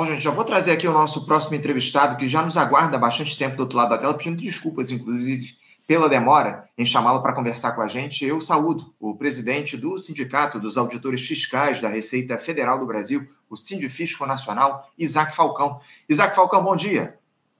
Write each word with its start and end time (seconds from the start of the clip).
Bom, 0.00 0.06
gente, 0.06 0.22
já 0.22 0.30
vou 0.30 0.44
trazer 0.46 0.72
aqui 0.72 0.88
o 0.88 0.94
nosso 0.94 1.26
próximo 1.26 1.56
entrevistado, 1.56 2.16
que 2.16 2.26
já 2.26 2.42
nos 2.42 2.56
aguarda 2.56 2.96
há 2.96 2.98
bastante 2.98 3.36
tempo 3.36 3.54
do 3.54 3.64
outro 3.64 3.76
lado 3.76 3.90
da 3.90 3.98
tela, 3.98 4.14
pedindo 4.14 4.42
desculpas, 4.42 4.90
inclusive, 4.90 5.54
pela 5.86 6.08
demora 6.08 6.66
em 6.78 6.86
chamá-lo 6.86 7.20
para 7.20 7.34
conversar 7.34 7.72
com 7.72 7.82
a 7.82 7.86
gente. 7.86 8.24
Eu 8.24 8.40
saúdo 8.40 8.94
o 8.98 9.14
presidente 9.14 9.76
do 9.76 9.98
Sindicato 9.98 10.58
dos 10.58 10.78
Auditores 10.78 11.28
Fiscais 11.28 11.82
da 11.82 11.88
Receita 11.90 12.38
Federal 12.38 12.78
do 12.78 12.86
Brasil, 12.86 13.28
o 13.50 13.58
Sindifisco 13.58 14.24
Nacional, 14.24 14.90
Isaac 14.96 15.36
Falcão. 15.36 15.78
Isaac 16.08 16.34
Falcão, 16.34 16.64
bom 16.64 16.74
dia. 16.74 17.18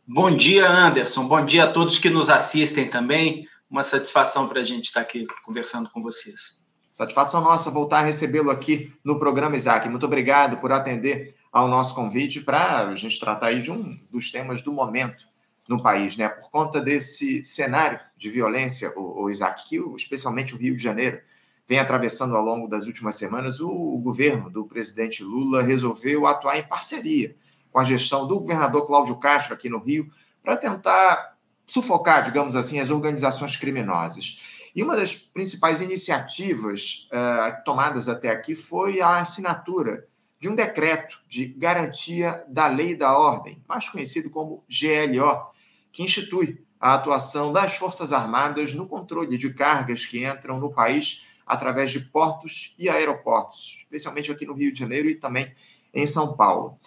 Bom 0.09 0.34
dia, 0.34 0.66
Anderson. 0.66 1.29
Bom 1.29 1.45
dia 1.45 1.64
a 1.64 1.70
todos 1.70 1.98
que 1.98 2.09
nos 2.09 2.30
assistem 2.30 2.88
também. 2.88 3.46
Uma 3.70 3.82
satisfação 3.82 4.48
para 4.48 4.61
a 4.61 4.64
gente 4.64 4.84
estar 4.84 5.02
aqui 5.02 5.27
conversando 5.45 5.91
com 5.91 6.02
vocês. 6.02 6.59
Satisfação 6.91 7.43
nossa 7.43 7.70
voltar 7.70 7.98
a 7.98 8.04
recebê-lo 8.04 8.50
aqui 8.50 8.91
no 9.04 9.18
programa, 9.18 9.57
Isaac. 9.57 9.86
Muito 9.91 10.07
obrigado 10.07 10.57
por 10.57 10.72
atender 10.72 11.38
ao 11.53 11.69
nosso 11.69 11.95
convite 11.95 12.41
para 12.41 12.89
a 12.89 12.95
gente 12.95 13.19
tratar 13.19 13.48
aí 13.48 13.61
de 13.61 13.71
um 13.71 13.98
dos 14.11 14.30
temas 14.30 14.62
do 14.62 14.73
momento 14.73 15.29
no 15.69 15.83
país, 15.83 16.16
né? 16.16 16.29
Por 16.29 16.51
conta 16.51 16.80
desse 16.80 17.45
cenário 17.45 18.01
de 18.16 18.30
violência, 18.30 18.93
o, 18.97 19.24
o 19.24 19.30
Isaac, 19.30 19.66
que 19.69 19.77
especialmente 19.97 20.55
o 20.55 20.59
Rio 20.59 20.77
de 20.77 20.83
Janeiro 20.83 21.21
vem 21.69 21.79
atravessando 21.79 22.37
ao 22.37 22.45
longo 22.45 22.69
das 22.69 22.87
últimas 22.87 23.16
semanas, 23.16 23.60
o, 23.60 23.71
o 23.71 23.98
governo 23.98 24.51
do 24.51 24.65
presidente 24.65 25.23
Lula 25.23 25.62
resolveu 25.62 26.27
atuar 26.27 26.59
em 26.59 26.66
parceria 26.66 27.37
com 27.71 27.79
a 27.79 27.85
gestão 27.85 28.27
do 28.27 28.41
governador 28.41 28.87
Cláudio 28.87 29.16
Castro 29.21 29.55
aqui 29.55 29.69
no 29.69 29.79
Rio 29.79 30.10
para 30.43 30.57
tentar 30.57 31.37
sufocar, 31.66 32.24
digamos 32.24 32.57
assim, 32.57 32.80
as 32.80 32.91
organizações 32.91 33.57
criminosas. 33.57 34.60
E 34.74 34.82
uma 34.82 34.96
das 34.96 35.15
principais 35.15 35.80
iniciativas 35.80 37.09
uh, 37.12 37.65
tomadas 37.65 38.09
até 38.09 38.30
aqui 38.30 38.57
foi 38.57 39.01
a 39.01 39.21
assinatura 39.21 40.07
de 40.41 40.49
um 40.49 40.55
decreto 40.55 41.21
de 41.29 41.47
garantia 41.47 42.43
da 42.49 42.67
lei 42.67 42.97
da 42.97 43.17
ordem, 43.17 43.62
mais 43.69 43.89
conhecido 43.91 44.30
como 44.30 44.65
GLO, 44.66 45.47
que 45.93 46.03
institui 46.03 46.65
a 46.80 46.95
atuação 46.95 47.52
das 47.52 47.77
Forças 47.77 48.10
Armadas 48.10 48.73
no 48.73 48.88
controle 48.88 49.37
de 49.37 49.52
cargas 49.52 50.07
que 50.07 50.24
entram 50.24 50.59
no 50.59 50.73
país 50.73 51.27
através 51.47 51.91
de 51.91 52.01
portos 52.01 52.74
e 52.79 52.88
aeroportos, 52.88 53.77
especialmente 53.80 54.32
aqui 54.32 54.47
no 54.47 54.55
Rio 54.55 54.73
de 54.73 54.79
Janeiro 54.79 55.10
e 55.10 55.15
também 55.15 55.52
em 55.93 56.07
São 56.07 56.35
Paulo. 56.35 56.79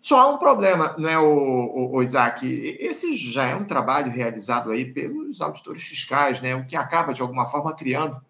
Só 0.00 0.20
há 0.20 0.28
um 0.28 0.38
problema, 0.38 0.96
né, 0.98 1.18
o, 1.18 1.26
o, 1.26 1.96
o, 1.96 2.02
Isaac? 2.02 2.46
Esse 2.80 3.12
já 3.14 3.44
é 3.44 3.54
um 3.54 3.64
trabalho 3.64 4.10
realizado 4.10 4.70
aí 4.70 4.92
pelos 4.92 5.40
auditores 5.40 5.82
fiscais, 5.82 6.40
né, 6.40 6.54
o 6.56 6.64
que 6.64 6.76
acaba, 6.76 7.12
de 7.12 7.22
alguma 7.22 7.46
forma, 7.46 7.74
criando, 7.76 8.20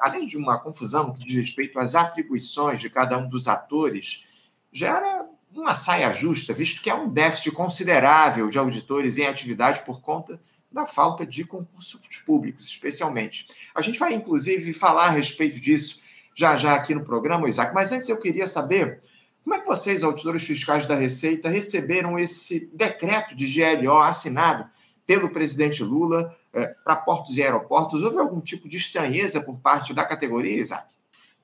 além 0.00 0.26
de 0.26 0.36
uma 0.36 0.58
confusão 0.58 1.14
que 1.14 1.22
diz 1.22 1.34
respeito 1.34 1.78
às 1.78 1.94
atribuições 1.94 2.80
de 2.80 2.90
cada 2.90 3.18
um 3.18 3.28
dos 3.28 3.46
atores, 3.48 4.26
gera 4.72 5.26
uma 5.54 5.74
saia 5.74 6.12
justa, 6.12 6.52
visto 6.52 6.82
que 6.82 6.90
há 6.90 6.94
um 6.94 7.08
déficit 7.08 7.52
considerável 7.52 8.48
de 8.50 8.58
auditores 8.58 9.18
em 9.18 9.26
atividade 9.26 9.80
por 9.84 10.00
conta 10.00 10.40
da 10.70 10.84
falta 10.84 11.24
de 11.24 11.44
concursos 11.44 12.18
públicos, 12.26 12.66
especialmente. 12.66 13.48
A 13.74 13.80
gente 13.80 13.98
vai, 13.98 14.12
inclusive, 14.12 14.72
falar 14.72 15.06
a 15.06 15.10
respeito 15.10 15.60
disso 15.60 16.00
já 16.34 16.54
já 16.54 16.74
aqui 16.74 16.94
no 16.94 17.02
programa, 17.02 17.48
Isaac, 17.48 17.74
mas 17.74 17.92
antes 17.92 18.10
eu 18.10 18.20
queria 18.20 18.46
saber 18.46 19.00
como 19.42 19.54
é 19.54 19.60
que 19.60 19.66
vocês, 19.66 20.02
auditores 20.02 20.44
fiscais 20.44 20.84
da 20.84 20.94
Receita, 20.94 21.48
receberam 21.48 22.18
esse 22.18 22.66
decreto 22.74 23.34
de 23.34 23.46
GLO 23.46 23.98
assinado 23.98 24.68
pelo 25.06 25.30
presidente 25.30 25.82
Lula 25.82 26.36
é, 26.56 26.74
para 26.84 26.96
portos 26.96 27.36
e 27.36 27.42
aeroportos? 27.42 28.02
Houve 28.02 28.18
algum 28.18 28.40
tipo 28.40 28.68
de 28.68 28.76
estranheza 28.76 29.42
por 29.42 29.60
parte 29.60 29.92
da 29.92 30.04
categoria, 30.04 30.56
Isaac? 30.56 30.96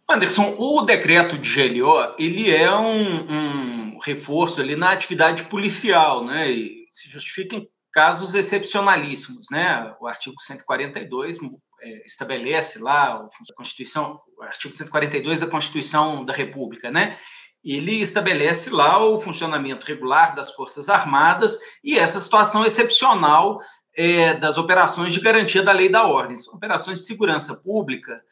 Anderson, 0.09 0.55
o 0.59 0.83
decreto 0.83 1.39
de 1.39 1.69
GLO 1.69 2.15
ele 2.19 2.51
é 2.51 2.75
um, 2.75 3.95
um 3.95 3.99
reforço 4.01 4.61
ali 4.61 4.77
na 4.77 4.91
atividade 4.91 5.45
policial, 5.45 6.25
né? 6.25 6.51
E 6.51 6.87
se 6.91 7.09
justifica 7.09 7.57
em 7.57 7.69
casos 7.93 8.35
excepcionalíssimos, 8.35 9.49
né? 9.51 9.95
O 10.01 10.07
artigo 10.07 10.41
142 10.41 11.39
é, 11.83 12.05
estabelece 12.05 12.79
lá 12.79 13.15
a 13.15 13.55
Constituição, 13.55 14.21
o 14.39 14.43
artigo 14.43 14.75
142 14.75 15.41
da 15.41 15.47
Constituição 15.47 16.25
da 16.25 16.33
República, 16.33 16.91
né? 16.91 17.17
Ele 17.65 18.01
estabelece 18.01 18.71
lá 18.71 19.05
o 19.05 19.21
funcionamento 19.21 19.87
regular 19.87 20.35
das 20.35 20.53
Forças 20.53 20.89
Armadas 20.89 21.59
e 21.83 21.97
essa 21.97 22.19
situação 22.19 22.67
excepcional 22.67 23.61
é, 23.95 24.35
das 24.35 24.59
operações 24.59 25.13
de 25.13 25.21
garantia 25.21 25.63
da 25.63 25.73
lei 25.73 25.87
e 25.87 25.93
da 25.93 26.07
ordem. 26.07 26.39
São 26.39 26.55
operações 26.55 27.01
de 27.01 27.05
segurança 27.05 27.55
pública 27.57 28.23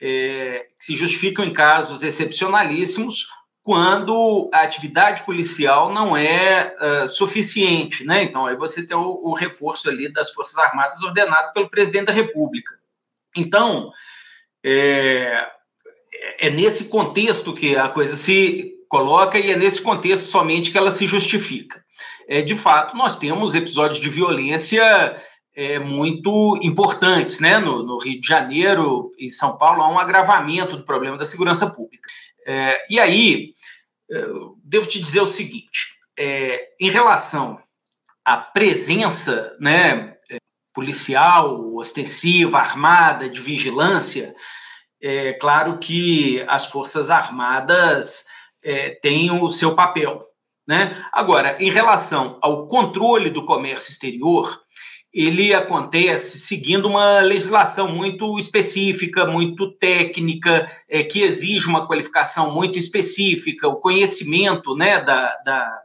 é, 0.00 0.66
que 0.78 0.84
se 0.84 0.96
justificam 0.96 1.44
em 1.44 1.52
casos 1.52 2.02
excepcionalíssimos 2.02 3.26
quando 3.62 4.48
a 4.52 4.62
atividade 4.62 5.24
policial 5.24 5.92
não 5.92 6.16
é 6.16 6.74
uh, 6.80 7.06
suficiente, 7.06 8.02
né? 8.02 8.22
Então 8.22 8.46
aí 8.46 8.56
você 8.56 8.86
tem 8.86 8.96
o, 8.96 9.20
o, 9.22 9.34
reforço 9.34 9.90
ali 9.90 10.10
das 10.10 10.30
Forças 10.30 10.56
Armadas 10.56 11.02
ordenado 11.02 11.52
pelo 11.52 11.68
presidente 11.68 12.06
da 12.06 12.12
República. 12.14 12.76
Então 13.36 13.92
é, 14.64 15.46
é 16.38 16.48
nesse 16.48 16.88
contexto 16.88 17.52
que 17.52 17.76
a 17.76 17.88
coisa 17.88 18.16
se 18.16 18.74
coloca 18.88 19.38
e 19.38 19.50
é 19.50 19.56
nesse 19.56 19.82
contexto 19.82 20.24
somente 20.24 20.70
que 20.70 20.78
ela 20.78 20.90
se 20.90 21.06
justifica. 21.06 21.84
É, 22.28 22.42
de 22.42 22.54
fato, 22.54 22.94
nós 22.94 23.16
temos 23.16 23.54
episódios 23.54 23.98
de 23.98 24.10
violência 24.10 25.16
é, 25.56 25.78
muito 25.78 26.58
importantes, 26.62 27.40
né? 27.40 27.58
No, 27.58 27.82
no, 27.82 27.98
Rio 27.98 28.20
de 28.20 28.28
Janeiro 28.28 29.10
e 29.18 29.30
São 29.30 29.56
Paulo 29.56 29.82
há 29.82 29.88
um 29.88 29.98
agravamento 29.98 30.76
do 30.76 30.84
problema 30.84 31.16
da 31.16 31.24
segurança 31.24 31.70
pública. 31.70 32.06
É, 32.46 32.80
e 32.90 33.00
aí, 33.00 33.52
devo 34.62 34.86
te 34.86 35.00
dizer 35.00 35.20
o 35.20 35.26
seguinte: 35.26 35.96
é, 36.18 36.68
em 36.78 36.90
relação 36.90 37.58
à 38.24 38.36
presença 38.36 39.56
né, 39.58 40.14
policial, 40.74 41.74
ostensiva, 41.74 42.58
armada, 42.58 43.28
de 43.28 43.40
vigilância, 43.40 44.34
é 45.00 45.32
claro 45.32 45.78
que 45.78 46.44
as 46.46 46.66
Forças 46.66 47.08
Armadas 47.08 48.26
é, 48.62 48.90
têm 48.90 49.30
o 49.30 49.48
seu 49.48 49.74
papel. 49.74 50.22
Né? 50.68 51.02
Agora, 51.10 51.56
em 51.58 51.70
relação 51.70 52.36
ao 52.42 52.66
controle 52.66 53.30
do 53.30 53.46
comércio 53.46 53.90
exterior, 53.90 54.60
ele 55.10 55.54
acontece 55.54 56.38
seguindo 56.38 56.86
uma 56.86 57.20
legislação 57.20 57.88
muito 57.88 58.38
específica, 58.38 59.24
muito 59.24 59.72
técnica, 59.78 60.70
é, 60.86 61.02
que 61.02 61.22
exige 61.22 61.66
uma 61.66 61.86
qualificação 61.86 62.52
muito 62.52 62.78
específica, 62.78 63.66
o 63.66 63.76
conhecimento 63.76 64.76
né, 64.76 65.00
da, 65.00 65.34
da, 65.38 65.82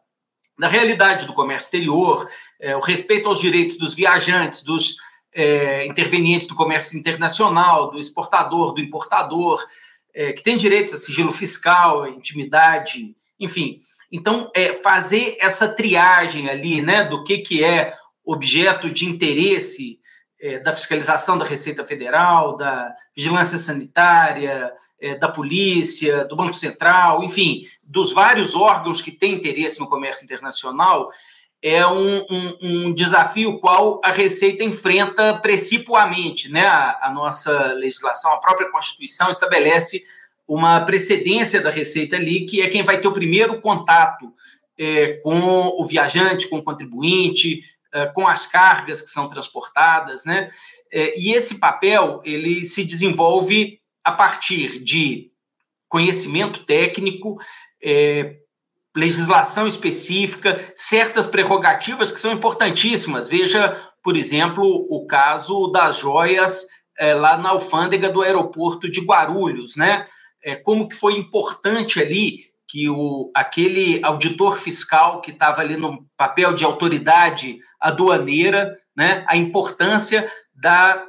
da 0.59 0.67
realidade 0.67 1.25
do 1.25 1.33
comércio 1.33 1.67
exterior, 1.67 2.27
é, 2.59 2.75
o 2.75 2.81
respeito 2.81 3.29
aos 3.29 3.39
direitos 3.39 3.77
dos 3.77 3.95
viajantes, 3.95 4.61
dos 4.63 4.97
é, 5.33 5.87
intervenientes 5.87 6.45
do 6.45 6.55
comércio 6.55 6.99
internacional, 6.99 7.89
do 7.89 7.97
exportador, 7.97 8.73
do 8.73 8.81
importador, 8.81 9.63
é, 10.13 10.33
que 10.33 10.43
tem 10.43 10.57
direitos 10.57 10.93
a 10.93 10.97
sigilo 10.97 11.31
fiscal, 11.31 12.05
intimidade, 12.05 13.15
enfim. 13.39 13.79
Então, 14.15 14.51
é, 14.53 14.75
fazer 14.75 15.35
essa 15.39 15.67
triagem 15.67 16.47
ali, 16.47 16.83
né, 16.83 17.03
do 17.03 17.23
que, 17.23 17.39
que 17.39 17.63
é 17.63 17.95
objeto 18.23 18.87
de 18.87 19.05
interesse 19.05 19.99
é, 20.39 20.59
da 20.59 20.71
fiscalização 20.71 21.35
da 21.35 21.43
Receita 21.43 21.83
Federal, 21.83 22.55
da 22.55 22.93
vigilância 23.15 23.57
sanitária, 23.57 24.71
é, 25.01 25.15
da 25.15 25.27
polícia, 25.27 26.25
do 26.25 26.35
Banco 26.35 26.53
Central, 26.53 27.23
enfim, 27.23 27.67
dos 27.81 28.13
vários 28.13 28.55
órgãos 28.55 29.01
que 29.01 29.11
têm 29.11 29.33
interesse 29.33 29.79
no 29.79 29.89
comércio 29.89 30.25
internacional, 30.25 31.09
é 31.59 31.83
um, 31.87 32.17
um, 32.29 32.57
um, 32.61 32.93
desafio 32.93 33.57
qual 33.57 33.99
a 34.03 34.11
Receita 34.11 34.63
enfrenta 34.63 35.39
precipuamente. 35.39 36.51
Né? 36.51 36.67
A, 36.67 37.07
a, 37.07 37.11
nossa 37.11 37.73
legislação, 37.73 38.31
a 38.31 38.39
própria 38.39 38.69
Constituição 38.69 39.31
estabelece 39.31 40.03
uma 40.53 40.81
precedência 40.81 41.61
da 41.61 41.69
Receita 41.69 42.15
ali, 42.15 42.45
que 42.45 42.61
é 42.61 42.69
quem 42.69 42.83
vai 42.83 42.99
ter 42.99 43.07
o 43.07 43.13
primeiro 43.13 43.59
contato 43.61 44.31
é, 44.77 45.13
com 45.23 45.39
o 45.77 45.85
viajante, 45.85 46.47
com 46.47 46.57
o 46.57 46.63
contribuinte, 46.63 47.63
é, 47.93 48.07
com 48.07 48.27
as 48.27 48.45
cargas 48.45 49.01
que 49.01 49.09
são 49.09 49.29
transportadas. 49.29 50.25
Né? 50.25 50.49
É, 50.91 51.19
e 51.19 51.33
esse 51.33 51.59
papel 51.59 52.21
ele 52.23 52.63
se 52.63 52.83
desenvolve 52.83 53.79
a 54.03 54.11
partir 54.11 54.79
de 54.83 55.31
conhecimento 55.87 56.65
técnico, 56.65 57.37
é, 57.81 58.37
legislação 58.95 59.67
específica, 59.67 60.59
certas 60.75 61.25
prerrogativas 61.25 62.11
que 62.11 62.19
são 62.19 62.31
importantíssimas. 62.31 63.27
Veja, 63.27 63.79
por 64.03 64.15
exemplo, 64.15 64.87
o 64.89 65.05
caso 65.07 65.67
das 65.67 65.97
joias 65.97 66.67
é, 66.97 67.13
lá 67.13 67.37
na 67.37 67.49
alfândega 67.49 68.09
do 68.09 68.21
aeroporto 68.21 68.89
de 68.89 69.01
Guarulhos, 69.01 69.75
né? 69.75 70.05
É, 70.43 70.55
como 70.55 70.87
que 70.87 70.95
foi 70.95 71.13
importante 71.17 72.01
ali 72.01 72.45
que 72.67 72.89
o, 72.89 73.31
aquele 73.35 74.03
auditor 74.03 74.57
fiscal 74.57 75.21
que 75.21 75.31
estava 75.31 75.61
ali 75.61 75.77
no 75.77 76.05
papel 76.17 76.53
de 76.53 76.65
autoridade 76.65 77.59
aduaneira, 77.79 78.77
né, 78.95 79.23
a 79.27 79.35
importância 79.37 80.29
da 80.53 81.03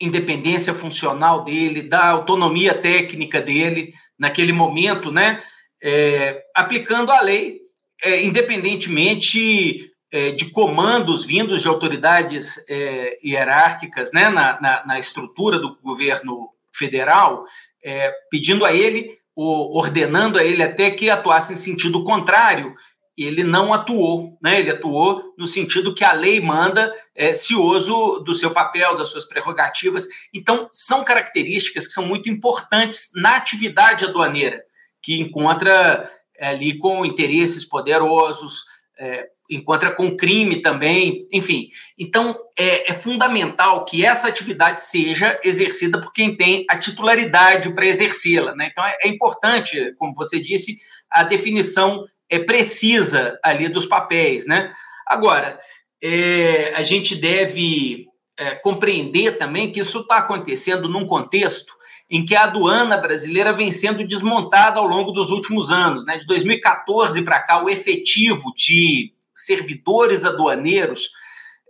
independência 0.00 0.74
funcional 0.74 1.44
dele, 1.44 1.82
da 1.82 2.08
autonomia 2.08 2.74
técnica 2.74 3.40
dele 3.40 3.92
naquele 4.18 4.52
momento, 4.52 5.10
né, 5.10 5.42
é, 5.82 6.42
aplicando 6.54 7.12
a 7.12 7.20
lei 7.20 7.60
é, 8.02 8.22
independentemente 8.24 9.90
é, 10.12 10.30
de 10.30 10.50
comandos 10.50 11.24
vindos 11.24 11.62
de 11.62 11.68
autoridades 11.68 12.64
é, 12.68 13.16
hierárquicas 13.24 14.12
né, 14.12 14.28
na, 14.28 14.60
na, 14.60 14.86
na, 14.86 14.98
estrutura 14.98 15.58
do 15.58 15.76
governo 15.82 16.50
federal, 16.72 17.44
é, 17.86 18.12
pedindo 18.28 18.64
a 18.64 18.72
ele, 18.72 19.16
ordenando 19.36 20.40
a 20.40 20.44
ele 20.44 20.60
até 20.60 20.90
que 20.90 21.08
atuasse 21.08 21.52
em 21.52 21.56
sentido 21.56 22.02
contrário, 22.02 22.74
ele 23.16 23.44
não 23.44 23.72
atuou, 23.72 24.36
né? 24.42 24.58
ele 24.58 24.70
atuou 24.70 25.22
no 25.38 25.46
sentido 25.46 25.94
que 25.94 26.02
a 26.04 26.12
lei 26.12 26.40
manda, 26.40 26.92
é, 27.14 27.32
cioso 27.32 28.18
do 28.24 28.34
seu 28.34 28.50
papel, 28.50 28.96
das 28.96 29.08
suas 29.08 29.24
prerrogativas. 29.24 30.08
Então, 30.34 30.68
são 30.72 31.04
características 31.04 31.86
que 31.86 31.92
são 31.92 32.04
muito 32.04 32.28
importantes 32.28 33.10
na 33.14 33.36
atividade 33.36 34.04
aduaneira, 34.04 34.62
que 35.00 35.18
encontra 35.18 36.10
é, 36.36 36.48
ali 36.48 36.76
com 36.76 37.06
interesses 37.06 37.64
poderosos, 37.64 38.64
é, 38.98 39.28
encontra 39.50 39.90
com 39.90 40.16
crime 40.16 40.60
também, 40.60 41.26
enfim. 41.32 41.68
Então, 41.98 42.36
é, 42.58 42.90
é, 42.90 42.94
fundamental 42.94 43.84
que 43.84 44.04
essa 44.04 44.28
atividade 44.28 44.82
seja 44.82 45.38
exercida 45.44 46.00
por 46.00 46.12
quem 46.12 46.36
tem 46.36 46.64
a 46.68 46.76
titularidade 46.76 47.72
para 47.72 47.86
exercê-la. 47.86 48.54
Né? 48.54 48.68
Então, 48.70 48.84
é, 48.84 48.96
é, 49.02 49.08
importante, 49.08 49.94
como 49.98 50.14
você 50.14 50.40
disse, 50.40 50.76
a 51.10 51.22
definição 51.22 52.04
é 52.28 52.38
precisa 52.38 53.38
ali 53.42 53.68
dos 53.68 53.86
papéis. 53.86 54.46
Né? 54.46 54.72
Agora, 55.06 55.58
é, 56.02 56.72
a 56.74 56.82
gente 56.82 57.14
deve 57.14 58.06
é, 58.38 58.54
compreender 58.56 59.38
também 59.38 59.70
que 59.70 59.80
isso 59.80 60.00
está 60.00 60.18
acontecendo 60.18 60.88
num 60.88 61.06
contexto 61.06 61.76
em 62.08 62.24
que 62.24 62.36
a 62.36 62.44
aduana 62.44 62.96
brasileira 62.96 63.52
vem 63.52 63.70
sendo 63.72 64.06
desmontada 64.06 64.78
ao 64.78 64.86
longo 64.86 65.10
dos 65.10 65.30
últimos 65.30 65.70
anos. 65.70 66.06
Né? 66.06 66.18
De 66.18 66.26
2014 66.26 67.22
para 67.22 67.40
cá, 67.40 67.62
o 67.62 67.68
efetivo 67.68 68.52
de 68.54 69.12
servidores 69.36 70.24
aduaneiros, 70.24 71.10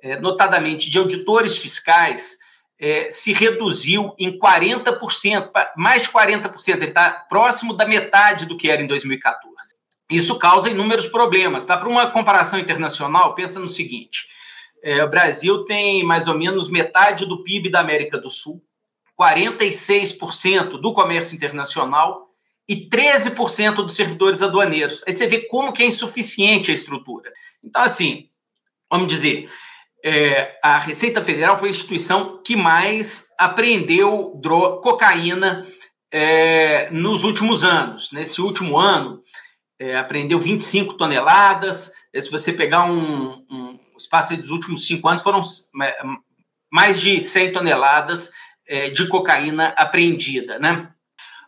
é, 0.02 0.18
notadamente 0.20 0.90
de 0.90 0.98
auditores 0.98 1.58
fiscais, 1.58 2.38
é, 2.78 3.10
se 3.10 3.32
reduziu 3.32 4.14
em 4.18 4.38
40%, 4.38 5.50
mais 5.76 6.02
de 6.02 6.08
40%, 6.08 6.76
ele 6.76 6.86
está 6.86 7.10
próximo 7.10 7.72
da 7.72 7.86
metade 7.86 8.46
do 8.46 8.56
que 8.56 8.70
era 8.70 8.82
em 8.82 8.86
2014. 8.86 9.74
Isso 10.10 10.38
causa 10.38 10.70
inúmeros 10.70 11.08
problemas. 11.08 11.64
Tá? 11.64 11.76
Para 11.76 11.88
uma 11.88 12.10
comparação 12.10 12.58
internacional, 12.58 13.34
pensa 13.34 13.58
no 13.58 13.68
seguinte: 13.68 14.26
é, 14.82 15.02
o 15.02 15.08
Brasil 15.10 15.64
tem 15.64 16.04
mais 16.04 16.28
ou 16.28 16.38
menos 16.38 16.70
metade 16.70 17.26
do 17.26 17.42
PIB 17.42 17.70
da 17.70 17.80
América 17.80 18.18
do 18.18 18.30
Sul, 18.30 18.62
46% 19.18 20.80
do 20.80 20.92
comércio 20.92 21.34
internacional 21.34 22.26
e 22.68 22.88
13% 22.88 23.76
dos 23.76 23.96
servidores 23.96 24.42
aduaneiros. 24.42 25.02
Aí 25.06 25.12
você 25.12 25.26
vê 25.26 25.40
como 25.42 25.72
que 25.72 25.82
é 25.82 25.86
insuficiente 25.86 26.70
a 26.70 26.74
estrutura. 26.74 27.32
Então, 27.66 27.82
assim, 27.82 28.28
vamos 28.90 29.08
dizer, 29.08 29.50
é, 30.04 30.56
a 30.62 30.78
Receita 30.78 31.22
Federal 31.24 31.58
foi 31.58 31.68
a 31.68 31.72
instituição 31.72 32.40
que 32.42 32.54
mais 32.54 33.26
apreendeu 33.36 34.40
cocaína 34.82 35.66
é, 36.12 36.88
nos 36.90 37.24
últimos 37.24 37.64
anos. 37.64 38.12
Nesse 38.12 38.40
último 38.40 38.78
ano, 38.78 39.20
é, 39.80 39.96
apreendeu 39.96 40.38
25 40.38 40.94
toneladas. 40.94 41.90
É, 42.12 42.20
se 42.20 42.30
você 42.30 42.52
pegar 42.52 42.84
um, 42.84 43.44
um 43.50 43.78
espaço 43.98 44.36
dos 44.36 44.50
últimos 44.50 44.86
cinco 44.86 45.08
anos, 45.08 45.22
foram 45.22 45.40
mais 46.72 47.00
de 47.00 47.20
100 47.20 47.52
toneladas 47.52 48.30
é, 48.68 48.90
de 48.90 49.08
cocaína 49.08 49.74
apreendida. 49.76 50.58
Né? 50.60 50.88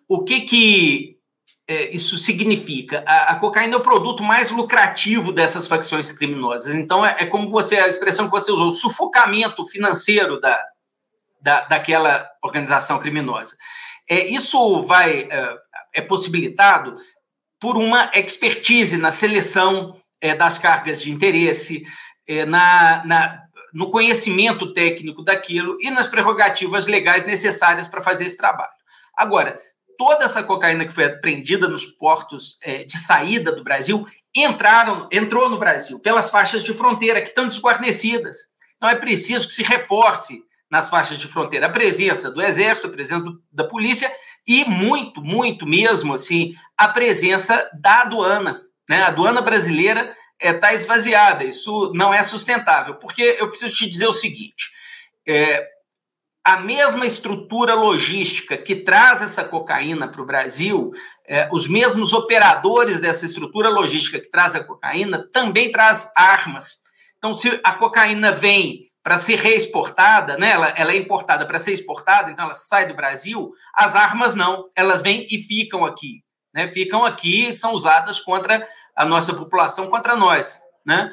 O 0.09 0.25
que, 0.25 0.41
que 0.41 1.18
é, 1.69 1.95
isso 1.95 2.17
significa? 2.17 3.05
A, 3.07 3.33
a, 3.33 3.35
cocaína 3.37 3.75
é 3.75 3.77
o 3.77 3.83
produto 3.83 4.23
mais 4.23 4.51
lucrativo 4.51 5.31
dessas 5.31 5.67
facções 5.67 6.11
criminosas. 6.11 6.75
Então, 6.75 7.05
é, 7.05 7.17
é, 7.19 7.27
como 7.27 7.51
você, 7.51 7.77
a 7.77 7.87
expressão 7.87 8.25
que 8.25 8.31
você 8.31 8.51
usou, 8.51 8.69
o 8.69 8.73
sufocamento 8.73 9.67
financeiro 9.67 10.41
da, 10.41 10.59
da, 11.43 11.61
daquela 11.67 12.27
organização 12.43 12.99
criminosa. 12.99 13.55
É, 14.09 14.27
isso 14.27 14.83
vai 14.85 15.29
é, 15.31 15.57
é 15.97 16.01
possibilitado 16.01 16.95
por 17.61 17.77
uma 17.77 18.11
expertise 18.15 18.97
na 18.97 19.11
seleção 19.11 19.95
é, 20.23 20.35
das 20.35 20.59
cargas 20.59 20.99
de 21.03 21.11
interesse, 21.11 21.85
é, 22.27 22.47
na, 22.47 23.05
na, 23.05 23.43
no 23.75 23.91
conhecimento 23.91 24.73
técnico 24.73 25.23
daquilo 25.23 25.77
e 25.81 25.91
nas 25.91 26.07
prerrogativas 26.07 26.87
legais 26.87 27.27
necessárias 27.27 27.87
para 27.87 28.01
fazer 28.01 28.25
esse 28.25 28.39
trabalho. 28.39 28.71
Agora, 29.15 29.61
toda 29.99 30.25
essa 30.25 30.43
cocaína 30.43 30.87
que 30.87 30.95
foi 30.95 31.05
apreendida 31.05 31.69
nos 31.69 31.85
portos 31.85 32.57
é, 32.63 32.85
de 32.85 32.97
saída 32.97 33.53
do 33.53 33.65
Brasil 33.65 34.07
entraram, 34.35 35.09
entrou 35.11 35.51
no 35.51 35.59
Brasil 35.59 36.01
pelas 36.01 36.31
faixas 36.31 36.63
de 36.63 36.73
fronteira 36.73 37.21
que 37.21 37.29
estão 37.29 37.49
desguarnecidas. 37.49 38.39
Então 38.77 38.89
é 38.89 38.95
preciso 38.95 39.47
que 39.47 39.53
se 39.53 39.65
reforce 39.65 40.41
nas 40.71 40.89
faixas 40.89 41.19
de 41.19 41.27
fronteira 41.27 41.67
a 41.67 41.71
presença 41.71 42.31
do 42.31 42.41
exército, 42.41 42.87
a 42.87 42.91
presença 42.91 43.25
do, 43.25 43.43
da 43.51 43.65
polícia 43.65 44.11
e 44.47 44.65
muito, 44.65 45.21
muito 45.21 45.67
mesmo 45.67 46.15
assim 46.15 46.55
a 46.77 46.87
presença 46.87 47.69
da 47.75 48.03
aduana. 48.03 48.63
Né? 48.89 49.03
A 49.03 49.09
aduana 49.09 49.43
brasileira 49.43 50.15
está 50.41 50.49
é, 50.49 50.53
tá 50.53 50.73
esvaziada. 50.73 51.43
Isso 51.43 51.93
não 51.95 52.15
é 52.15 52.23
sustentável, 52.23 52.95
porque 52.95 53.37
eu 53.39 53.49
preciso 53.49 53.75
te 53.75 53.89
dizer 53.89 54.07
o 54.07 54.13
seguinte: 54.13 54.71
é, 55.27 55.67
a 56.45 56.61
mesma 56.61 57.05
estrutura 57.05 57.75
logística 57.75 58.57
que 58.57 58.77
traz 58.77 59.21
essa 59.23 59.45
cocaína 59.45 60.09
para 60.09 60.23
o 60.23 60.27
Brasil, 60.27 60.91
é, 61.27 61.49
os 61.53 61.69
mesmos 61.69 62.13
operadores 62.13 63.01
dessa 63.01 63.25
estrutura 63.25 63.69
logística 63.69 64.19
que 64.19 64.31
traz 64.31 64.55
a 64.55 64.65
cocaína 64.65 65.29
também 65.33 65.71
traz 65.71 66.11
armas. 66.17 66.85
Então, 67.19 67.35
se 67.35 67.61
a 67.63 67.73
cocaína 67.73 68.33
vem 68.33 68.89
para 69.03 69.19
ser 69.19 69.37
reexportada, 69.37 70.37
né, 70.37 70.51
ela, 70.51 70.69
ela 70.77 70.93
é 70.93 70.97
importada 70.97 71.47
para 71.47 71.59
ser 71.59 71.73
exportada, 71.73 72.31
então 72.31 72.45
ela 72.45 72.55
sai 72.55 72.87
do 72.87 72.95
Brasil, 72.95 73.53
as 73.75 73.95
armas 73.95 74.35
não, 74.35 74.69
elas 74.77 75.03
vêm 75.03 75.27
e 75.31 75.39
ficam 75.39 75.85
aqui. 75.85 76.23
Né, 76.55 76.69
ficam 76.69 77.05
aqui 77.05 77.49
e 77.49 77.53
são 77.53 77.73
usadas 77.73 78.21
contra 78.21 78.67
a 78.97 79.05
nossa 79.05 79.35
população, 79.35 79.89
contra 79.91 80.17
nós. 80.17 80.61
Né? 80.85 81.13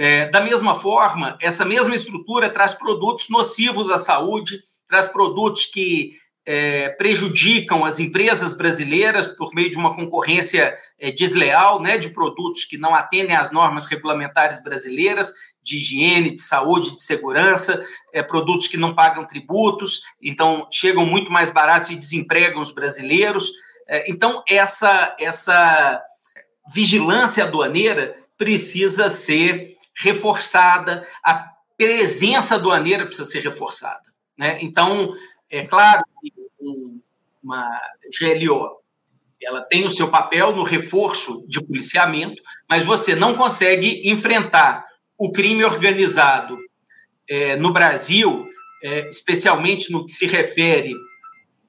É, 0.00 0.28
da 0.28 0.40
mesma 0.40 0.76
forma, 0.76 1.36
essa 1.42 1.64
mesma 1.64 1.92
estrutura 1.92 2.48
traz 2.48 2.72
produtos 2.72 3.28
nocivos 3.28 3.90
à 3.90 3.98
saúde, 3.98 4.62
traz 4.88 5.08
produtos 5.08 5.66
que 5.66 6.12
é, 6.46 6.90
prejudicam 6.90 7.84
as 7.84 7.98
empresas 7.98 8.56
brasileiras 8.56 9.26
por 9.26 9.52
meio 9.52 9.70
de 9.70 9.76
uma 9.76 9.94
concorrência 9.94 10.78
é, 10.98 11.10
desleal, 11.10 11.82
né, 11.82 11.98
de 11.98 12.10
produtos 12.10 12.64
que 12.64 12.78
não 12.78 12.94
atendem 12.94 13.36
às 13.36 13.50
normas 13.50 13.86
regulamentares 13.86 14.62
brasileiras 14.62 15.34
de 15.62 15.76
higiene, 15.76 16.34
de 16.34 16.42
saúde, 16.42 16.94
de 16.94 17.02
segurança, 17.02 17.84
é, 18.12 18.22
produtos 18.22 18.68
que 18.68 18.76
não 18.76 18.94
pagam 18.94 19.26
tributos, 19.26 20.00
então 20.22 20.68
chegam 20.72 21.04
muito 21.04 21.30
mais 21.30 21.50
baratos 21.50 21.90
e 21.90 21.96
desempregam 21.96 22.60
os 22.62 22.72
brasileiros. 22.72 23.50
É, 23.88 24.10
então 24.10 24.44
essa 24.48 25.14
essa 25.18 26.00
vigilância 26.72 27.44
aduaneira 27.44 28.16
precisa 28.38 29.10
ser 29.10 29.76
reforçada, 29.98 31.06
a 31.24 31.50
presença 31.76 32.54
aduaneira 32.54 33.04
precisa 33.04 33.28
ser 33.28 33.40
reforçada. 33.40 34.02
Né? 34.36 34.58
Então, 34.60 35.12
é 35.50 35.66
claro 35.66 36.02
que 36.20 36.32
uma 37.42 37.80
GLO 38.18 38.78
ela 39.42 39.62
tem 39.62 39.86
o 39.86 39.90
seu 39.90 40.08
papel 40.08 40.54
no 40.54 40.64
reforço 40.64 41.46
de 41.48 41.64
policiamento, 41.64 42.42
mas 42.68 42.84
você 42.84 43.14
não 43.14 43.34
consegue 43.36 44.08
enfrentar 44.10 44.84
o 45.16 45.30
crime 45.30 45.64
organizado 45.64 46.58
é, 47.28 47.56
no 47.56 47.72
Brasil, 47.72 48.46
é, 48.82 49.08
especialmente 49.08 49.92
no 49.92 50.04
que 50.04 50.12
se 50.12 50.26
refere 50.26 50.92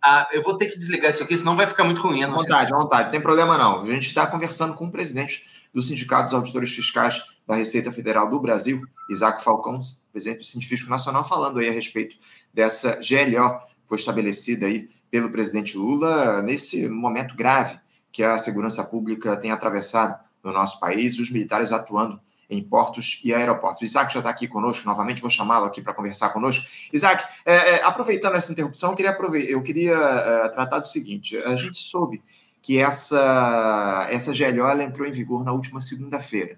a. 0.04 0.28
Eu 0.32 0.42
vou 0.42 0.58
ter 0.58 0.68
que 0.68 0.78
desligar 0.78 1.12
isso 1.12 1.24
aqui, 1.24 1.38
senão 1.38 1.56
vai 1.56 1.68
ficar 1.68 1.84
muito 1.84 2.02
ruim. 2.02 2.26
Vontade, 2.26 2.72
vontade, 2.72 3.04
não 3.04 3.12
tem 3.12 3.22
problema 3.22 3.58
não. 3.58 3.84
A 3.84 3.88
gente 3.88 4.08
está 4.08 4.26
conversando 4.26 4.74
com 4.76 4.86
o 4.86 4.92
presidente 4.92 5.44
do 5.74 5.82
Sindicato 5.82 6.26
dos 6.26 6.34
Auditores 6.34 6.74
Fiscais 6.74 7.22
da 7.48 7.56
Receita 7.56 7.92
Federal 7.92 8.30
do 8.30 8.40
Brasil, 8.40 8.82
Isaac 9.10 9.44
Falcão, 9.44 9.80
presidente 10.12 10.40
do 10.40 10.46
Sindicato 10.46 10.90
Nacional, 10.90 11.28
falando 11.28 11.60
aí 11.60 11.70
a 11.70 11.72
respeito 11.72 12.16
dessa 12.54 12.96
GLO 12.96 13.60
que 13.60 13.88
foi 13.88 13.98
estabelecida 13.98 14.66
aí 14.66 14.90
pelo 15.10 15.32
presidente 15.32 15.78
Lula 15.78 16.42
nesse 16.42 16.88
momento 16.88 17.36
grave 17.36 17.80
que 18.12 18.24
a 18.24 18.38
segurança 18.38 18.84
pública 18.84 19.36
tem 19.36 19.52
atravessado 19.52 20.20
no 20.44 20.52
nosso 20.52 20.80
país, 20.80 21.20
os 21.20 21.30
militares 21.30 21.72
atuando 21.72 22.20
em 22.50 22.64
portos 22.64 23.22
e 23.24 23.34
aeroportos. 23.34 23.84
Isaac 23.84 24.12
já 24.12 24.20
está 24.20 24.30
aqui 24.32 24.48
conosco 24.48 24.88
novamente, 24.88 25.22
vou 25.22 25.30
chamá-lo 25.30 25.66
aqui 25.66 25.82
para 25.82 25.94
conversar 25.94 26.30
conosco. 26.30 26.66
Isaac, 26.92 27.24
é, 27.46 27.54
é, 27.56 27.84
aproveitando 27.84 28.36
essa 28.36 28.52
interrupção, 28.52 28.90
eu 28.92 28.96
queria, 28.96 29.18
eu 29.48 29.62
queria 29.62 29.94
é, 29.96 30.50
tratar 30.50 30.80
do 30.80 30.88
seguinte: 30.88 31.38
a 31.38 31.56
gente 31.56 31.78
soube 31.78 32.24
que 32.62 32.80
essa, 32.80 34.08
essa 34.12 34.34
GLO 34.34 34.82
entrou 34.82 35.08
em 35.08 35.12
vigor 35.12 35.44
na 35.44 35.52
última 35.52 35.82
segunda-feira. 35.82 36.58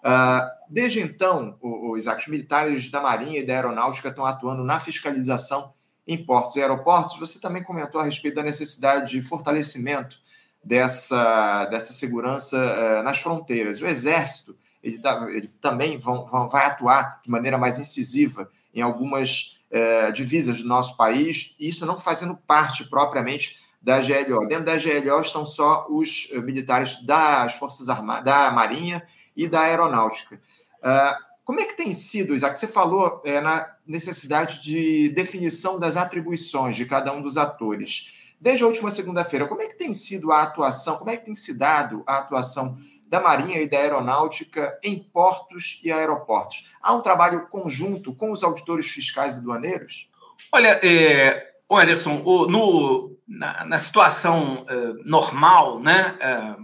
Uh, 0.00 0.48
desde 0.68 1.00
então, 1.00 1.56
o, 1.60 1.90
o 1.90 1.96
Isaac, 1.96 2.22
os 2.22 2.28
militares 2.28 2.90
da 2.90 3.00
Marinha 3.00 3.40
e 3.40 3.44
da 3.44 3.54
Aeronáutica 3.54 4.08
estão 4.08 4.24
atuando 4.24 4.64
na 4.64 4.80
fiscalização 4.80 5.74
em 6.06 6.24
portos 6.24 6.56
e 6.56 6.62
aeroportos. 6.62 7.18
Você 7.18 7.40
também 7.40 7.62
comentou 7.62 8.00
a 8.00 8.04
respeito 8.04 8.36
da 8.36 8.42
necessidade 8.42 9.10
de 9.10 9.22
fortalecimento 9.22 10.18
dessa, 10.64 11.66
dessa 11.66 11.92
segurança 11.92 12.56
uh, 12.56 13.02
nas 13.02 13.20
fronteiras. 13.20 13.80
O 13.80 13.86
Exército 13.86 14.56
ele, 14.82 14.98
tá, 14.98 15.26
ele 15.30 15.48
também 15.60 15.98
vão, 15.98 16.26
vão, 16.26 16.48
vai 16.48 16.66
atuar 16.66 17.20
de 17.22 17.30
maneira 17.30 17.58
mais 17.58 17.78
incisiva 17.78 18.50
em 18.74 18.80
algumas 18.80 19.60
uh, 19.70 20.12
divisas 20.12 20.62
do 20.62 20.68
nosso 20.68 20.96
país, 20.96 21.54
isso 21.58 21.84
não 21.84 21.98
fazendo 21.98 22.36
parte 22.36 22.88
propriamente 22.88 23.58
da 23.80 24.00
GLO. 24.00 24.46
Dentro 24.46 24.66
da 24.66 24.76
GLO 24.76 25.20
estão 25.20 25.46
só 25.46 25.86
os 25.88 26.30
militares 26.32 27.04
das 27.04 27.54
Forças 27.54 27.88
Armadas, 27.88 28.24
da 28.24 28.50
Marinha 28.50 29.02
e 29.36 29.48
da 29.48 29.62
Aeronáutica. 29.62 30.40
Uh, 30.82 31.30
como 31.44 31.60
é 31.60 31.64
que 31.64 31.76
tem 31.76 31.92
sido, 31.92 32.34
Isaac? 32.34 32.58
Você 32.58 32.68
falou 32.68 33.20
é, 33.24 33.40
na 33.40 33.74
necessidade 33.86 34.62
de 34.62 35.08
definição 35.08 35.80
das 35.80 35.96
atribuições 35.96 36.76
de 36.76 36.86
cada 36.86 37.12
um 37.12 37.20
dos 37.20 37.36
atores. 37.36 38.32
Desde 38.40 38.62
a 38.62 38.68
última 38.68 38.90
segunda-feira, 38.90 39.48
como 39.48 39.60
é 39.60 39.66
que 39.66 39.76
tem 39.76 39.92
sido 39.92 40.30
a 40.30 40.42
atuação, 40.42 40.98
como 40.98 41.10
é 41.10 41.16
que 41.16 41.24
tem 41.24 41.34
se 41.34 41.58
dado 41.58 42.04
a 42.06 42.18
atuação 42.18 42.78
da 43.08 43.20
Marinha 43.20 43.60
e 43.60 43.68
da 43.68 43.78
Aeronáutica 43.78 44.78
em 44.82 44.98
portos 44.98 45.80
e 45.82 45.90
aeroportos? 45.90 46.72
Há 46.80 46.94
um 46.94 47.00
trabalho 47.00 47.48
conjunto 47.48 48.14
com 48.14 48.30
os 48.30 48.44
auditores 48.44 48.86
fiscais 48.86 49.34
e 49.34 49.42
doaneiros? 49.42 50.08
Olha, 50.52 50.78
é, 50.84 51.50
Anderson, 51.68 52.22
no, 52.48 53.09
na, 53.30 53.64
na 53.64 53.78
situação 53.78 54.64
uh, 54.64 55.08
normal, 55.08 55.78
né, 55.80 56.16
uh, 56.16 56.62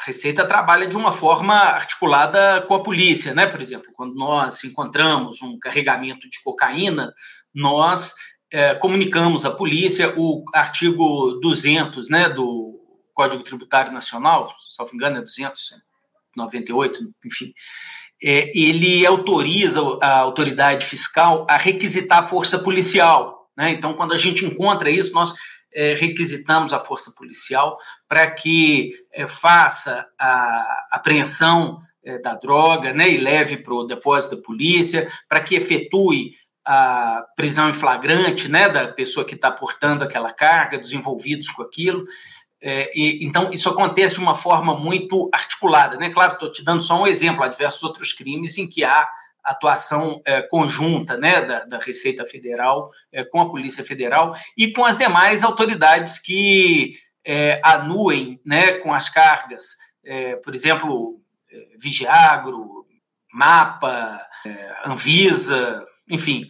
a 0.00 0.04
Receita 0.04 0.44
trabalha 0.44 0.88
de 0.88 0.96
uma 0.96 1.12
forma 1.12 1.54
articulada 1.54 2.62
com 2.62 2.74
a 2.74 2.82
polícia, 2.82 3.34
né? 3.34 3.46
Por 3.46 3.60
exemplo, 3.60 3.92
quando 3.92 4.14
nós 4.14 4.64
encontramos 4.64 5.42
um 5.42 5.58
carregamento 5.58 6.28
de 6.28 6.42
cocaína, 6.42 7.12
nós 7.54 8.14
é, 8.50 8.74
comunicamos 8.74 9.44
à 9.44 9.50
polícia 9.50 10.14
o 10.16 10.42
artigo 10.54 11.38
200, 11.42 12.08
né, 12.08 12.30
do 12.30 12.80
Código 13.12 13.42
Tributário 13.42 13.92
Nacional, 13.92 14.54
se 14.70 14.78
não 14.78 14.86
me 14.86 14.92
engano 14.94 15.18
é 15.18 15.20
298, 15.20 17.00
enfim, 17.26 17.52
é, 18.22 18.50
ele 18.58 19.04
autoriza 19.04 19.80
a 20.00 20.18
autoridade 20.18 20.86
fiscal 20.86 21.46
a 21.48 21.58
requisitar 21.58 22.26
força 22.26 22.58
policial. 22.58 23.50
Né? 23.56 23.72
Então, 23.72 23.92
quando 23.92 24.14
a 24.14 24.18
gente 24.18 24.44
encontra 24.44 24.90
isso, 24.90 25.12
nós 25.12 25.34
é, 25.72 25.94
requisitamos 25.94 26.72
a 26.72 26.78
força 26.78 27.12
policial 27.16 27.78
para 28.08 28.30
que 28.30 28.92
é, 29.12 29.26
faça 29.26 30.06
a 30.18 30.86
apreensão 30.92 31.78
é, 32.04 32.18
da 32.18 32.34
droga 32.34 32.92
né, 32.92 33.08
e 33.08 33.18
leve 33.18 33.58
para 33.58 33.74
o 33.74 33.84
depósito 33.84 34.36
da 34.36 34.42
polícia, 34.42 35.10
para 35.28 35.40
que 35.40 35.54
efetue 35.54 36.32
a 36.64 37.24
prisão 37.36 37.68
em 37.68 37.72
flagrante 37.72 38.48
né, 38.48 38.68
da 38.68 38.88
pessoa 38.88 39.24
que 39.24 39.34
está 39.34 39.50
portando 39.50 40.04
aquela 40.04 40.32
carga, 40.32 40.78
dos 40.78 40.92
envolvidos 40.92 41.50
com 41.50 41.62
aquilo. 41.62 42.04
É, 42.62 42.90
e, 42.94 43.24
então, 43.24 43.50
isso 43.52 43.68
acontece 43.68 44.14
de 44.14 44.20
uma 44.20 44.34
forma 44.34 44.76
muito 44.76 45.30
articulada. 45.32 45.96
Né? 45.96 46.10
Claro, 46.10 46.34
estou 46.34 46.52
te 46.52 46.64
dando 46.64 46.82
só 46.82 47.00
um 47.00 47.06
exemplo, 47.06 47.42
há 47.42 47.48
diversos 47.48 47.82
outros 47.82 48.12
crimes 48.12 48.58
em 48.58 48.68
que 48.68 48.84
há 48.84 49.08
atuação 49.44 50.20
é, 50.24 50.42
conjunta 50.42 51.16
né, 51.16 51.40
da, 51.42 51.64
da, 51.64 51.78
Receita 51.78 52.26
Federal 52.26 52.90
é, 53.12 53.24
com 53.24 53.40
a 53.40 53.50
Polícia 53.50 53.84
Federal 53.84 54.36
e 54.56 54.72
com 54.72 54.84
as 54.84 54.98
demais 54.98 55.42
autoridades 55.42 56.18
que 56.18 56.94
é, 57.24 57.60
anuem 57.64 58.40
né, 58.44 58.72
com 58.78 58.92
as 58.92 59.08
cargas, 59.08 59.76
é, 60.04 60.36
por 60.36 60.54
exemplo, 60.54 61.20
é, 61.50 61.76
Vigiagro, 61.78 62.86
MAPA, 63.32 64.26
é, 64.44 64.74
Anvisa, 64.84 65.86
enfim. 66.08 66.46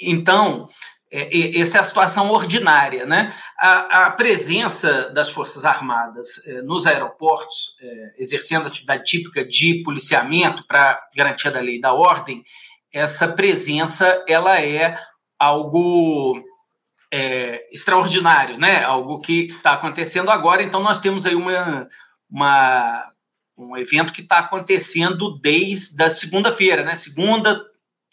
Então, 0.00 0.66
é, 1.10 1.58
essa 1.58 1.78
é 1.78 1.80
a 1.80 1.84
situação 1.84 2.30
ordinária. 2.30 3.06
Né? 3.06 3.34
A, 3.58 4.06
a 4.06 4.10
presença 4.10 5.10
das 5.10 5.28
Forças 5.28 5.64
Armadas 5.64 6.46
é, 6.46 6.62
nos 6.62 6.86
aeroportos, 6.86 7.76
é, 7.80 8.14
exercendo 8.18 8.66
atividade 8.66 9.04
típica 9.04 9.44
de 9.44 9.82
policiamento 9.82 10.66
para 10.66 11.00
garantia 11.16 11.50
da 11.50 11.60
lei 11.60 11.76
e 11.76 11.80
da 11.80 11.92
ordem, 11.92 12.42
essa 12.92 13.28
presença 13.28 14.22
ela 14.26 14.60
é 14.60 14.98
algo 15.38 16.42
é, 17.12 17.64
extraordinário, 17.72 18.58
né? 18.58 18.82
algo 18.82 19.20
que 19.20 19.46
está 19.46 19.72
acontecendo 19.72 20.30
agora. 20.30 20.62
Então, 20.62 20.82
nós 20.82 20.98
temos 20.98 21.26
aí 21.26 21.34
uma, 21.34 21.88
uma 22.30 23.04
um 23.58 23.76
evento 23.76 24.12
que 24.12 24.20
está 24.20 24.38
acontecendo 24.38 25.36
desde 25.40 26.00
a 26.02 26.08
segunda-feira, 26.08 26.84
né? 26.84 26.94
Segunda, 26.94 27.60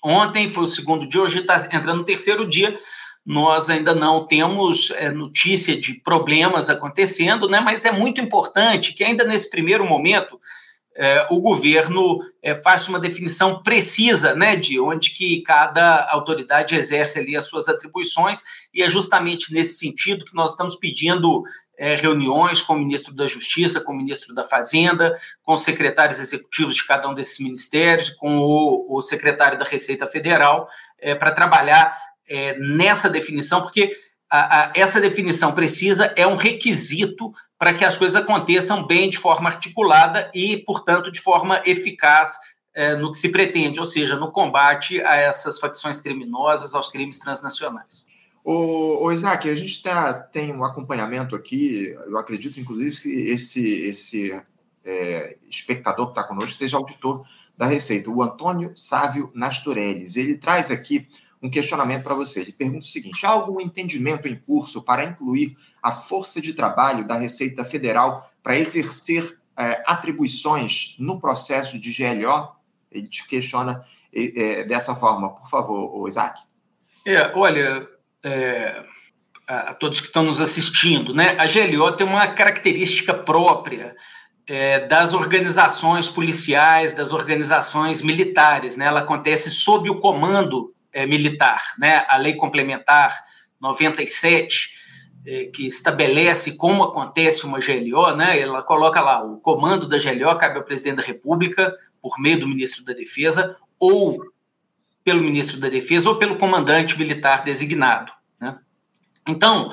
Ontem 0.07 0.47
foi 0.47 0.65
o 0.65 0.67
segundo 0.67 1.09
dia, 1.09 1.19
hoje 1.19 1.39
está 1.39 1.57
entrando 1.57 1.95
no 1.95 2.03
terceiro 2.03 2.47
dia. 2.47 2.77
Nós 3.25 3.71
ainda 3.71 3.95
não 3.95 4.27
temos 4.27 4.91
é, 4.91 5.09
notícia 5.09 5.75
de 5.75 5.95
problemas 5.95 6.69
acontecendo, 6.69 7.49
né? 7.49 7.59
mas 7.59 7.85
é 7.85 7.91
muito 7.91 8.21
importante 8.21 8.93
que, 8.93 9.03
ainda 9.03 9.23
nesse 9.23 9.49
primeiro 9.49 9.83
momento, 9.83 10.39
é, 10.97 11.27
o 11.29 11.41
governo 11.41 12.19
é, 12.41 12.55
faça 12.55 12.89
uma 12.89 12.99
definição 12.99 13.61
precisa 13.61 14.33
né, 14.33 14.55
de 14.55 14.79
onde 14.79 15.11
que 15.11 15.41
cada 15.41 16.09
autoridade 16.09 16.73
exerce 16.73 17.19
ali 17.19 17.35
as 17.35 17.43
suas 17.43 17.67
atribuições, 17.67 18.43
e 18.73 18.81
é 18.81 18.89
justamente 18.89 19.53
nesse 19.53 19.77
sentido 19.77 20.23
que 20.23 20.33
nós 20.33 20.51
estamos 20.51 20.75
pedindo 20.77 21.43
é, 21.77 21.97
reuniões 21.97 22.61
com 22.61 22.73
o 22.73 22.79
ministro 22.79 23.13
da 23.13 23.27
Justiça, 23.27 23.81
com 23.81 23.91
o 23.91 23.97
ministro 23.97 24.33
da 24.33 24.45
Fazenda, 24.45 25.13
com 25.43 25.53
os 25.53 25.63
secretários 25.63 26.17
executivos 26.17 26.75
de 26.75 26.87
cada 26.87 27.09
um 27.09 27.13
desses 27.13 27.39
ministérios, 27.39 28.09
com 28.11 28.37
o, 28.37 28.97
o 28.97 29.01
secretário 29.01 29.59
da 29.59 29.65
Receita 29.65 30.07
Federal, 30.07 30.69
para 31.19 31.31
trabalhar 31.31 31.95
nessa 32.57 33.09
definição, 33.09 33.61
porque 33.61 33.91
a, 34.35 34.65
a, 34.65 34.71
essa 34.75 34.99
definição 34.99 35.53
precisa 35.53 36.13
é 36.15 36.27
um 36.27 36.35
requisito 36.35 37.31
para 37.57 37.73
que 37.73 37.85
as 37.85 37.95
coisas 37.95 38.21
aconteçam 38.21 38.85
bem, 38.85 39.09
de 39.09 39.17
forma 39.17 39.49
articulada 39.49 40.29
e, 40.33 40.57
portanto, 40.57 41.09
de 41.09 41.21
forma 41.21 41.61
eficaz 41.65 42.37
é, 42.73 42.95
no 42.97 43.11
que 43.11 43.17
se 43.17 43.29
pretende, 43.29 43.79
ou 43.79 43.85
seja, 43.85 44.17
no 44.17 44.31
combate 44.31 45.01
a 45.01 45.15
essas 45.15 45.57
facções 45.57 46.01
criminosas, 46.01 46.75
aos 46.75 46.89
crimes 46.89 47.17
transnacionais. 47.19 48.05
O, 48.43 49.05
o 49.05 49.11
Isaac, 49.11 49.49
a 49.49 49.55
gente 49.55 49.81
tá, 49.81 50.13
tem 50.13 50.53
um 50.53 50.65
acompanhamento 50.65 51.35
aqui, 51.35 51.95
eu 52.05 52.17
acredito, 52.17 52.59
inclusive, 52.59 53.01
que 53.01 53.09
esse, 53.09 53.79
esse 53.81 54.43
é, 54.83 55.37
espectador 55.49 56.07
que 56.07 56.11
está 56.11 56.23
conosco 56.23 56.51
seja 56.51 56.75
auditor 56.75 57.23
da 57.57 57.65
Receita, 57.65 58.09
o 58.09 58.21
Antônio 58.21 58.73
Sávio 58.75 59.31
Nastorelles. 59.33 60.17
Ele 60.17 60.37
traz 60.37 60.69
aqui 60.71 61.07
um 61.45 61.49
questionamento 61.49 62.03
para 62.03 62.15
você. 62.15 62.41
Ele 62.41 62.51
pergunta 62.51 62.85
o 62.85 62.89
seguinte: 62.89 63.25
há 63.25 63.29
algum 63.29 63.61
entendimento 63.61 64.27
em 64.27 64.35
curso 64.35 64.83
para 64.83 65.03
incluir 65.03 65.55
a 65.81 65.91
força 65.91 66.41
de 66.41 66.53
trabalho 66.53 67.05
da 67.05 67.17
Receita 67.17 67.63
Federal 67.63 68.29
para 68.41 68.57
exercer 68.57 69.37
é, 69.57 69.83
atribuições 69.85 70.95
no 70.99 71.19
processo 71.19 71.79
de 71.79 71.93
GLO? 71.93 72.55
Ele 72.91 73.07
te 73.07 73.27
questiona 73.27 73.81
é, 74.13 74.63
dessa 74.63 74.95
forma. 74.95 75.29
Por 75.29 75.49
favor, 75.49 76.07
Isaac. 76.07 76.41
É, 77.05 77.31
olha, 77.35 77.87
é, 78.23 78.83
a 79.47 79.73
todos 79.73 80.01
que 80.01 80.07
estão 80.07 80.23
nos 80.23 80.41
assistindo, 80.41 81.13
né? 81.13 81.37
A 81.39 81.45
GLO 81.45 81.95
tem 81.95 82.07
uma 82.07 82.27
característica 82.27 83.13
própria 83.13 83.95
é, 84.47 84.79
das 84.87 85.13
organizações 85.13 86.09
policiais, 86.09 86.93
das 86.93 87.13
organizações 87.13 88.01
militares, 88.01 88.75
né? 88.77 88.85
Ela 88.85 89.01
acontece 89.01 89.51
sob 89.51 89.89
o 89.89 89.99
comando 89.99 90.74
é, 90.95 91.05
militar, 91.05 91.61
né? 91.77 92.05
A 92.07 92.15
lei 92.15 92.35
complementar 92.35 93.25
97 93.59 94.69
é, 95.27 95.45
que 95.45 95.67
estabelece 95.67 96.55
como 96.55 96.83
acontece 96.83 97.45
uma 97.45 97.59
GLO, 97.59 98.15
né? 98.15 98.39
Ela 98.39 98.63
coloca 98.63 99.01
lá 99.01 99.21
o 99.21 99.37
comando 99.37 99.87
da 99.87 99.97
GLO 99.97 100.37
cabe 100.37 100.57
ao 100.57 100.63
presidente 100.63 100.97
da 100.97 101.03
República 101.03 101.75
por 102.01 102.17
meio 102.17 102.39
do 102.39 102.47
ministro 102.47 102.85
da 102.85 102.93
Defesa 102.93 103.57
ou 103.77 104.23
pelo 105.03 105.21
ministro 105.21 105.59
da 105.59 105.67
Defesa 105.67 106.09
ou 106.09 106.15
pelo 106.15 106.37
comandante 106.37 106.97
militar 106.97 107.43
designado. 107.43 108.11
Né? 108.39 108.57
Então, 109.27 109.71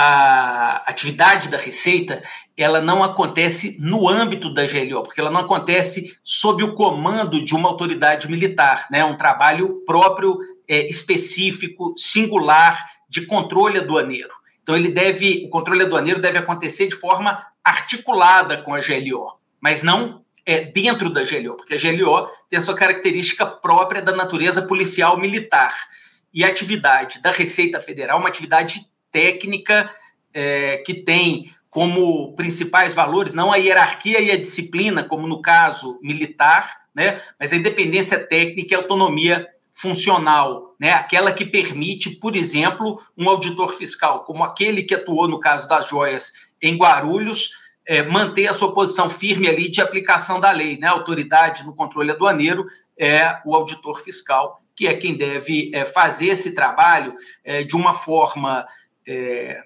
a 0.00 0.84
atividade 0.86 1.48
da 1.48 1.58
Receita 1.58 2.22
ela 2.56 2.80
não 2.80 3.02
acontece 3.02 3.76
no 3.80 4.08
âmbito 4.08 4.48
da 4.54 4.64
GLO, 4.64 5.02
porque 5.02 5.20
ela 5.20 5.30
não 5.30 5.40
acontece 5.40 6.16
sob 6.22 6.62
o 6.62 6.72
comando 6.72 7.44
de 7.44 7.52
uma 7.52 7.68
autoridade 7.68 8.30
militar, 8.30 8.86
né? 8.92 9.04
um 9.04 9.16
trabalho 9.16 9.82
próprio, 9.84 10.38
é, 10.68 10.88
específico, 10.88 11.94
singular 11.96 12.78
de 13.08 13.26
controle 13.26 13.78
aduaneiro. 13.78 14.30
Então, 14.62 14.76
ele 14.76 14.88
deve, 14.88 15.44
o 15.46 15.50
controle 15.50 15.82
aduaneiro 15.82 16.20
deve 16.20 16.38
acontecer 16.38 16.86
de 16.86 16.94
forma 16.94 17.44
articulada 17.64 18.58
com 18.58 18.74
a 18.74 18.80
GLO, 18.80 19.32
mas 19.60 19.82
não 19.82 20.24
é, 20.46 20.60
dentro 20.60 21.10
da 21.10 21.24
GLO, 21.24 21.56
porque 21.56 21.74
a 21.74 21.76
GLO 21.76 22.28
tem 22.48 22.58
a 22.58 22.62
sua 22.62 22.76
característica 22.76 23.44
própria 23.44 24.00
da 24.00 24.14
natureza 24.14 24.62
policial 24.62 25.18
militar. 25.18 25.74
E 26.32 26.44
a 26.44 26.48
atividade 26.48 27.20
da 27.20 27.32
Receita 27.32 27.80
Federal 27.80 28.18
é 28.18 28.20
uma 28.20 28.28
atividade 28.28 28.86
técnica 29.12 29.90
é, 30.32 30.78
que 30.78 30.94
tem 30.94 31.52
como 31.70 32.34
principais 32.34 32.94
valores 32.94 33.34
não 33.34 33.52
a 33.52 33.56
hierarquia 33.56 34.20
e 34.20 34.30
a 34.30 34.36
disciplina, 34.36 35.04
como 35.04 35.26
no 35.26 35.42
caso 35.42 35.98
militar, 36.02 36.82
né, 36.94 37.20
mas 37.38 37.52
a 37.52 37.56
independência 37.56 38.18
técnica 38.18 38.74
e 38.74 38.76
autonomia 38.76 39.46
funcional, 39.72 40.74
né, 40.80 40.92
aquela 40.92 41.30
que 41.30 41.44
permite, 41.44 42.16
por 42.16 42.34
exemplo, 42.34 43.00
um 43.16 43.28
auditor 43.28 43.74
fiscal, 43.74 44.24
como 44.24 44.42
aquele 44.42 44.82
que 44.82 44.94
atuou 44.94 45.28
no 45.28 45.38
caso 45.38 45.68
das 45.68 45.88
joias 45.88 46.32
em 46.60 46.76
Guarulhos, 46.76 47.50
é, 47.86 48.02
manter 48.02 48.48
a 48.48 48.54
sua 48.54 48.74
posição 48.74 49.08
firme 49.08 49.48
ali 49.48 49.70
de 49.70 49.80
aplicação 49.80 50.38
da 50.38 50.50
lei. 50.50 50.76
Né? 50.78 50.86
A 50.86 50.92
autoridade 50.92 51.64
no 51.64 51.74
controle 51.74 52.10
aduaneiro 52.10 52.66
é 52.98 53.38
o 53.46 53.54
auditor 53.54 54.00
fiscal, 54.00 54.60
que 54.76 54.86
é 54.86 54.94
quem 54.94 55.16
deve 55.16 55.70
é, 55.72 55.86
fazer 55.86 56.26
esse 56.26 56.54
trabalho 56.54 57.14
é, 57.42 57.62
de 57.62 57.74
uma 57.74 57.94
forma 57.94 58.66
é, 59.08 59.62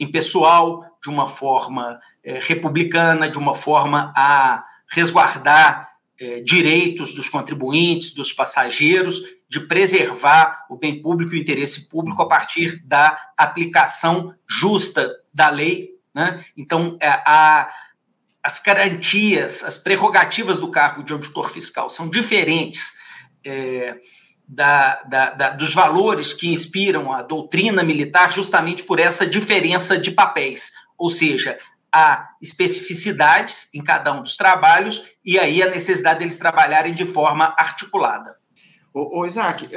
impessoal, 0.00 0.84
de 1.02 1.10
uma 1.10 1.28
forma 1.28 2.00
é, 2.24 2.40
republicana, 2.40 3.28
de 3.28 3.38
uma 3.38 3.54
forma 3.54 4.12
a 4.16 4.64
resguardar 4.88 5.90
é, 6.18 6.40
direitos 6.40 7.14
dos 7.14 7.28
contribuintes, 7.28 8.14
dos 8.14 8.32
passageiros, 8.32 9.20
de 9.48 9.60
preservar 9.60 10.66
o 10.70 10.76
bem 10.76 11.00
público 11.00 11.34
e 11.34 11.38
o 11.38 11.40
interesse 11.40 11.88
público 11.88 12.22
a 12.22 12.28
partir 12.28 12.82
da 12.84 13.16
aplicação 13.36 14.34
justa 14.48 15.14
da 15.32 15.50
lei. 15.50 15.90
Né? 16.14 16.42
Então, 16.56 16.96
é, 17.00 17.08
a, 17.08 17.70
as 18.42 18.58
garantias, 18.60 19.62
as 19.62 19.76
prerrogativas 19.76 20.58
do 20.58 20.70
cargo 20.70 21.04
de 21.04 21.12
auditor 21.12 21.50
fiscal 21.50 21.90
são 21.90 22.08
diferentes 22.08 22.92
é, 23.44 23.96
da, 24.48 25.02
da, 25.02 25.30
da, 25.30 25.50
dos 25.50 25.74
valores 25.74 26.32
que 26.32 26.52
inspiram 26.52 27.12
a 27.12 27.22
doutrina 27.22 27.82
militar, 27.82 28.32
justamente 28.32 28.82
por 28.84 28.98
essa 29.00 29.26
diferença 29.26 29.98
de 29.98 30.10
papéis. 30.10 30.72
Ou 30.96 31.08
seja, 31.08 31.58
há 31.92 32.30
especificidades 32.40 33.68
em 33.74 33.82
cada 33.82 34.12
um 34.12 34.22
dos 34.22 34.36
trabalhos 34.36 35.04
e 35.24 35.38
aí 35.38 35.62
a 35.62 35.70
necessidade 35.70 36.20
deles 36.20 36.38
trabalharem 36.38 36.94
de 36.94 37.04
forma 37.04 37.54
articulada. 37.58 38.36
Ô, 38.94 39.20
ô 39.20 39.26
Isaac, 39.26 39.66
uh, 39.66 39.70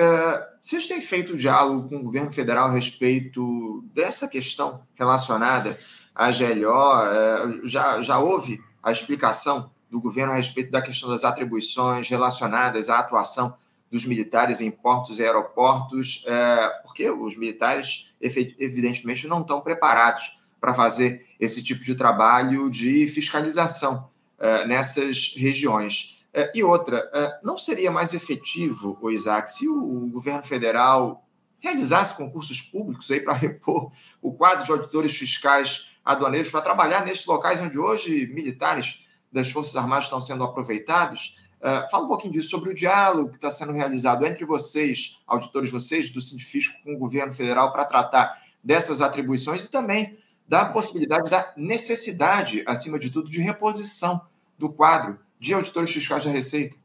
vocês 0.62 0.88
têm 0.88 1.02
feito 1.02 1.36
diálogo 1.36 1.90
com 1.90 1.98
o 1.98 2.04
governo 2.04 2.32
federal 2.32 2.70
a 2.70 2.74
respeito 2.74 3.84
dessa 3.94 4.28
questão 4.28 4.82
relacionada 4.96 5.78
à 6.14 6.30
GLO? 6.32 7.62
Uh, 7.62 7.68
já, 7.68 8.02
já 8.02 8.20
houve 8.20 8.60
a 8.84 8.92
explicação 8.92 9.72
do 9.90 10.00
governo 10.00 10.34
a 10.34 10.36
respeito 10.36 10.72
da 10.72 10.82
questão 10.82 11.10
das 11.10 11.26
atribuições 11.26 12.10
relacionadas 12.10 12.90
à 12.90 13.00
atuação 13.00 13.58
dos 13.91 14.05
militares 14.05 14.62
em 14.62 14.69
portos 14.69 15.19
e 15.19 15.24
aeroportos, 15.24 16.25
uh, 16.25 16.84
porque 16.84 17.10
os 17.10 17.36
militares, 17.36 18.13
evidentemente, 18.22 19.27
não 19.27 19.41
estão 19.41 19.62
preparados 19.62 20.38
para 20.62 20.74
fazer 20.74 21.25
esse 21.39 21.63
tipo 21.63 21.84
de 21.84 21.96
trabalho 21.96 22.69
de 22.69 23.08
fiscalização 23.08 24.10
uh, 24.38 24.67
nessas 24.67 25.34
regiões. 25.36 26.25
Uh, 26.36 26.51
e 26.53 26.63
outra, 26.63 27.03
não 27.43 27.58
seria 27.58 27.89
mais 27.89 28.13
efetivo, 28.13 28.98
o 29.01 29.10
Isaac, 29.10 29.51
se 29.51 29.67
o, 29.67 30.05
o 30.05 30.10
governo 30.10 30.43
federal 30.43 31.25
realizasse 31.60 32.15
concursos 32.15 32.62
públicos 32.62 33.10
aí 33.12 33.19
para 33.19 33.34
repor 33.34 33.91
o 34.22 34.34
quadro 34.34 34.63
de 34.63 34.72
auditores 34.72 35.17
fiscais 35.17 36.00
aduaneiros 36.05 36.50
para 36.50 36.62
trabalhar 36.62 37.05
nesses 37.05 37.25
locais 37.25 37.60
onde 37.60 37.77
hoje 37.77 38.27
militares 38.27 39.05
das 39.31 39.51
Forças 39.51 39.75
Armadas 39.75 40.05
estão 40.05 40.22
sendo 40.22 40.43
aproveitados? 40.43 41.38
Uh, 41.60 41.89
fala 41.92 42.06
um 42.06 42.08
pouquinho 42.08 42.34
disso, 42.34 42.50
sobre 42.50 42.70
o 42.70 42.74
diálogo 42.74 43.32
que 43.32 43.36
está 43.36 43.51
sendo 43.51 43.74
realizado 43.74 44.25
entre 44.25 44.46
vocês, 44.46 45.22
auditores 45.28 45.70
vocês, 45.70 46.10
do 46.10 46.22
Sindifisco 46.22 46.82
com 46.84 46.94
o 46.94 46.98
governo 46.98 47.34
federal, 47.34 47.74
para 47.74 47.84
tratar 47.84 48.38
dessas 48.63 49.01
atribuições 49.01 49.66
e 49.66 49.72
também 49.72 50.18
da 50.48 50.66
possibilidade 50.66 51.30
da 51.30 51.54
necessidade, 51.56 52.63
acima 52.66 52.98
de 52.98 53.10
tudo, 53.10 53.30
de 53.30 53.42
reposição 53.42 54.22
do 54.58 54.72
quadro 54.72 55.20
de 55.39 55.54
auditores 55.54 55.92
fiscais 55.92 56.25
da 56.25 56.32
Receita. 56.32 56.75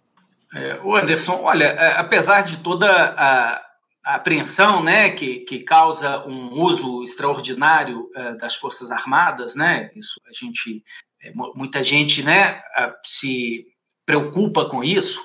É, 0.54 0.80
Anderson, 0.84 1.40
olha, 1.42 1.64
é, 1.64 1.98
apesar 1.98 2.42
de 2.42 2.58
toda 2.58 2.88
a, 2.88 3.56
a 4.04 4.14
apreensão 4.14 4.82
né, 4.82 5.10
que, 5.10 5.40
que 5.40 5.60
causa 5.60 6.24
um 6.26 6.60
uso 6.60 7.02
extraordinário 7.02 8.08
é, 8.14 8.34
das 8.34 8.54
Forças 8.54 8.92
Armadas, 8.92 9.56
né, 9.56 9.90
isso 9.96 10.20
a 10.28 10.32
gente, 10.32 10.84
é, 11.22 11.32
muita 11.34 11.82
gente 11.82 12.22
né, 12.22 12.62
se 13.04 13.66
preocupa 14.06 14.66
com 14.66 14.82
isso, 14.82 15.20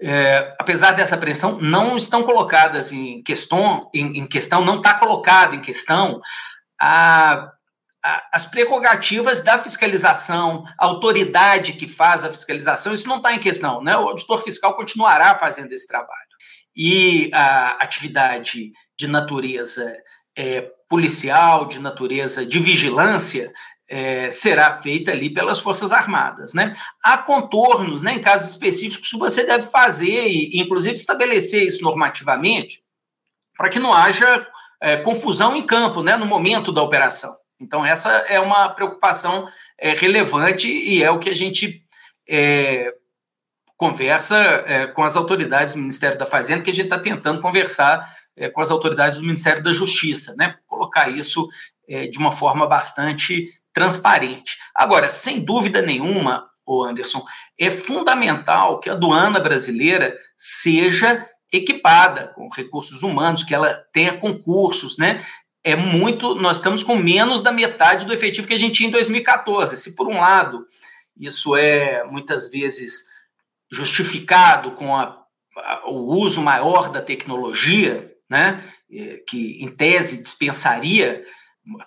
é, 0.00 0.54
apesar 0.58 0.92
dessa 0.92 1.14
apreensão, 1.14 1.58
não 1.60 1.96
estão 1.96 2.22
colocadas 2.22 2.92
em 2.92 3.22
questão, 3.22 3.88
em, 3.94 4.18
em 4.18 4.26
questão 4.26 4.64
não 4.64 4.76
está 4.76 4.94
colocada 4.94 5.54
em 5.54 5.60
questão 5.60 6.20
a 6.80 7.52
as 8.32 8.44
prerrogativas 8.44 9.42
da 9.42 9.58
fiscalização, 9.58 10.64
a 10.76 10.86
autoridade 10.86 11.74
que 11.74 11.86
faz 11.86 12.24
a 12.24 12.30
fiscalização, 12.30 12.92
isso 12.92 13.06
não 13.06 13.18
está 13.18 13.32
em 13.32 13.38
questão. 13.38 13.80
Né? 13.80 13.96
O 13.96 14.08
auditor 14.08 14.42
fiscal 14.42 14.74
continuará 14.74 15.36
fazendo 15.36 15.72
esse 15.72 15.86
trabalho. 15.86 16.10
E 16.74 17.30
a 17.32 17.76
atividade 17.80 18.72
de 18.98 19.06
natureza 19.06 19.94
é, 20.36 20.68
policial, 20.88 21.66
de 21.66 21.78
natureza 21.78 22.44
de 22.44 22.58
vigilância, 22.58 23.52
é, 23.92 24.30
será 24.30 24.72
feita 24.78 25.10
ali 25.10 25.28
pelas 25.28 25.58
Forças 25.58 25.92
Armadas. 25.92 26.54
Né? 26.54 26.74
Há 27.04 27.18
contornos, 27.18 28.00
né, 28.00 28.14
em 28.14 28.22
casos 28.22 28.48
específicos, 28.48 29.10
que 29.10 29.18
você 29.18 29.44
deve 29.44 29.66
fazer, 29.66 30.26
e 30.28 30.58
inclusive 30.58 30.94
estabelecer 30.94 31.62
isso 31.66 31.84
normativamente, 31.84 32.82
para 33.54 33.68
que 33.68 33.78
não 33.78 33.92
haja 33.92 34.46
é, 34.80 34.96
confusão 34.96 35.54
em 35.54 35.62
campo, 35.62 36.02
né, 36.02 36.16
no 36.16 36.24
momento 36.24 36.72
da 36.72 36.82
operação. 36.82 37.36
Então, 37.60 37.84
essa 37.84 38.10
é 38.10 38.40
uma 38.40 38.70
preocupação 38.70 39.46
é, 39.78 39.92
relevante 39.92 40.68
e 40.68 41.02
é 41.02 41.10
o 41.10 41.18
que 41.18 41.28
a 41.28 41.36
gente 41.36 41.84
é, 42.26 42.94
conversa 43.76 44.38
é, 44.66 44.86
com 44.86 45.04
as 45.04 45.18
autoridades 45.18 45.74
do 45.74 45.78
Ministério 45.78 46.18
da 46.18 46.24
Fazenda, 46.24 46.64
que 46.64 46.70
a 46.70 46.74
gente 46.74 46.86
está 46.86 46.98
tentando 46.98 47.42
conversar 47.42 48.10
é, 48.34 48.48
com 48.48 48.62
as 48.62 48.70
autoridades 48.70 49.18
do 49.18 49.24
Ministério 49.24 49.62
da 49.62 49.72
Justiça, 49.72 50.34
né? 50.38 50.56
Colocar 50.66 51.10
isso 51.10 51.46
de 52.10 52.16
uma 52.16 52.32
forma 52.32 52.66
bastante 52.66 53.50
transparente. 53.72 54.56
Agora, 54.74 55.08
sem 55.08 55.40
dúvida 55.40 55.82
nenhuma, 55.82 56.48
o 56.66 56.84
Anderson, 56.84 57.24
é 57.58 57.70
fundamental 57.70 58.80
que 58.80 58.88
a 58.88 58.92
aduana 58.92 59.40
brasileira 59.40 60.16
seja 60.36 61.26
equipada 61.52 62.28
com 62.28 62.48
recursos 62.48 63.02
humanos, 63.02 63.44
que 63.44 63.54
ela 63.54 63.74
tenha 63.92 64.16
concursos, 64.16 64.96
né? 64.96 65.22
é 65.64 65.76
muito, 65.76 66.34
nós 66.34 66.56
estamos 66.56 66.82
com 66.82 66.96
menos 66.96 67.40
da 67.40 67.52
metade 67.52 68.04
do 68.04 68.12
efetivo 68.12 68.48
que 68.48 68.54
a 68.54 68.58
gente 68.58 68.74
tinha 68.74 68.88
em 68.88 68.92
2014. 68.92 69.76
Se 69.76 69.94
por 69.94 70.08
um 70.08 70.20
lado 70.20 70.66
isso 71.16 71.56
é 71.56 72.04
muitas 72.04 72.50
vezes 72.50 73.04
justificado 73.70 74.72
com 74.72 74.96
a, 74.96 75.24
a, 75.56 75.90
o 75.90 76.18
uso 76.18 76.42
maior 76.42 76.90
da 76.90 77.00
tecnologia, 77.00 78.12
né, 78.28 78.62
que 79.28 79.62
em 79.62 79.68
tese 79.68 80.22
dispensaria 80.22 81.24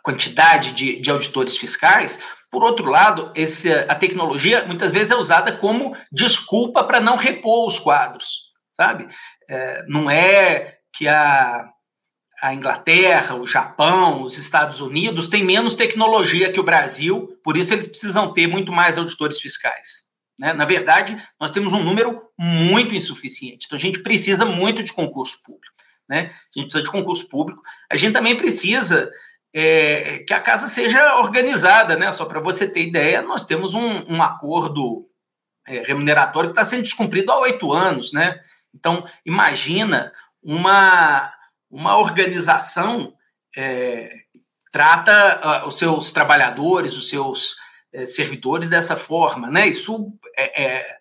quantidade 0.04 0.72
de, 0.72 1.00
de 1.00 1.12
auditores 1.12 1.58
fiscais, 1.58 2.24
por 2.50 2.64
outro 2.64 2.90
lado, 2.90 3.32
esse, 3.36 3.72
a 3.72 3.96
tecnologia 3.96 4.66
muitas 4.66 4.92
vezes 4.92 5.12
é 5.12 5.16
usada 5.16 5.52
como 5.52 5.96
desculpa 6.12 6.84
para 6.84 7.02
não 7.02 7.18
repor 7.18 7.68
os 7.68 7.78
quadros, 7.78 8.52
sabe? 8.76 9.08
É, 9.50 9.84
não 9.88 10.10
é 10.10 10.78
que 10.94 11.08
a 11.08 11.70
a 12.42 12.54
Inglaterra, 12.54 13.36
o 13.36 13.48
Japão, 13.48 14.22
os 14.22 14.38
Estados 14.38 14.80
Unidos 14.80 15.28
têm 15.28 15.44
menos 15.44 15.74
tecnologia 15.74 16.52
que 16.52 16.60
o 16.60 16.64
Brasil, 16.64 17.40
por 17.44 17.58
isso 17.58 17.74
eles 17.74 17.88
precisam 17.88 18.32
ter 18.32 18.46
muito 18.46 18.72
mais 18.72 18.98
auditores 18.98 19.40
fiscais. 19.40 20.06
Né? 20.38 20.54
Na 20.54 20.66
verdade, 20.66 21.18
nós 21.40 21.50
temos 21.50 21.74
um 21.74 21.82
número 21.82 22.22
muito 22.38 22.94
insuficiente, 22.94 23.66
então 23.66 23.78
a 23.78 23.82
gente 23.82 24.04
precisa 24.04 24.46
muito 24.46 24.84
de 24.84 24.94
concurso 24.94 25.42
público. 25.44 25.74
Né? 26.08 26.30
A 26.56 26.60
gente 26.60 26.70
precisa 26.70 26.84
de 26.84 26.92
concurso 26.92 27.28
público. 27.30 27.62
A 27.92 27.96
gente 27.96 28.14
também 28.14 28.38
precisa 28.38 29.10
é, 29.56 30.20
que 30.20 30.34
a 30.34 30.40
casa 30.42 30.68
seja 30.68 31.16
organizada. 31.16 31.96
Né? 31.96 32.12
Só 32.12 32.26
para 32.26 32.42
você 32.42 32.68
ter 32.68 32.86
ideia, 32.86 33.22
nós 33.22 33.46
temos 33.46 33.74
um, 33.74 34.04
um 34.14 34.22
acordo 34.22 35.08
é, 35.66 35.82
remuneratório 35.84 36.50
que 36.50 36.60
está 36.60 36.66
sendo 36.66 36.84
descumprido 36.84 37.32
há 37.32 37.40
oito 37.40 37.72
anos. 37.72 38.12
Né? 38.12 38.38
Então, 38.74 39.08
imagina 39.26 40.12
uma 40.44 41.32
uma 41.72 41.98
organização 41.98 43.14
é, 43.58 44.10
trata 44.72 45.64
uh, 45.64 45.68
os 45.68 45.78
seus 45.78 46.12
trabalhadores, 46.12 46.98
os 46.98 47.10
seus 47.10 47.56
é, 47.94 48.06
servidores 48.06 48.70
dessa 48.70 48.98
forma, 48.98 49.50
né? 49.50 49.68
Isso 49.68 50.12
é, 50.36 50.64
é, 50.64 50.66
é 50.66 50.98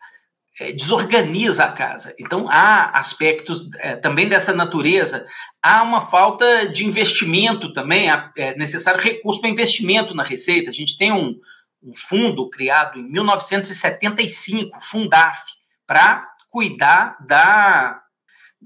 desorganiza 0.72 1.64
a 1.64 1.72
casa. 1.72 2.14
Então, 2.18 2.46
há 2.48 2.96
aspectos 2.98 3.68
é, 3.78 3.96
também 3.96 4.28
dessa 4.28 4.52
natureza. 4.52 5.26
Há 5.60 5.82
uma 5.82 6.00
falta 6.00 6.68
de 6.68 6.86
investimento 6.86 7.72
também, 7.72 8.08
é 8.36 8.56
necessário 8.56 9.00
recurso 9.00 9.40
para 9.40 9.50
investimento 9.50 10.14
na 10.14 10.22
Receita. 10.22 10.70
A 10.70 10.72
gente 10.72 10.96
tem 10.96 11.10
um, 11.10 11.34
um 11.82 11.92
fundo 11.96 12.48
criado 12.48 12.98
em 12.98 13.02
1975, 13.02 14.78
Fundaf, 14.80 15.40
para 15.86 16.28
cuidar 16.50 17.16
da 17.26 18.00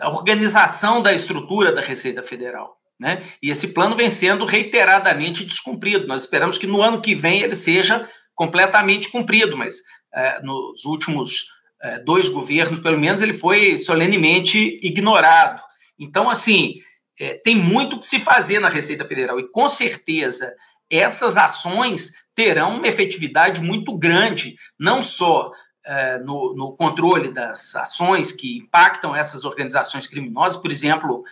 a 0.00 0.10
organização 0.10 1.02
da 1.02 1.12
estrutura 1.12 1.72
da 1.72 1.80
Receita 1.80 2.22
Federal. 2.22 2.76
Né? 3.00 3.22
E 3.42 3.50
esse 3.50 3.68
plano 3.68 3.96
vem 3.96 4.10
sendo 4.10 4.44
reiteradamente 4.44 5.44
descumprido. 5.44 6.06
Nós 6.06 6.22
esperamos 6.22 6.58
que 6.58 6.66
no 6.66 6.82
ano 6.82 7.00
que 7.00 7.14
vem 7.14 7.40
ele 7.42 7.56
seja 7.56 8.08
completamente 8.34 9.10
cumprido, 9.10 9.56
mas 9.56 9.76
é, 10.14 10.40
nos 10.42 10.84
últimos 10.84 11.46
é, 11.46 11.57
dois 12.04 12.28
governos, 12.28 12.80
pelo 12.80 12.98
menos, 12.98 13.22
ele 13.22 13.34
foi 13.34 13.78
solenemente 13.78 14.78
ignorado. 14.82 15.62
Então, 15.98 16.28
assim, 16.28 16.80
é, 17.18 17.34
tem 17.34 17.56
muito 17.56 17.98
que 17.98 18.06
se 18.06 18.20
fazer 18.20 18.60
na 18.60 18.68
Receita 18.68 19.06
Federal 19.06 19.40
e, 19.40 19.48
com 19.50 19.68
certeza, 19.68 20.54
essas 20.90 21.36
ações 21.36 22.12
terão 22.34 22.76
uma 22.76 22.86
efetividade 22.86 23.60
muito 23.60 23.96
grande, 23.96 24.56
não 24.78 25.02
só 25.02 25.50
é, 25.84 26.18
no, 26.18 26.54
no, 26.54 26.76
controle 26.76 27.32
das 27.32 27.74
ações 27.74 28.30
que 28.30 28.58
impactam 28.58 29.14
essas 29.14 29.44
organizações 29.44 30.06
criminosas, 30.06 30.60
por 30.60 30.70
exemplo, 30.70 31.24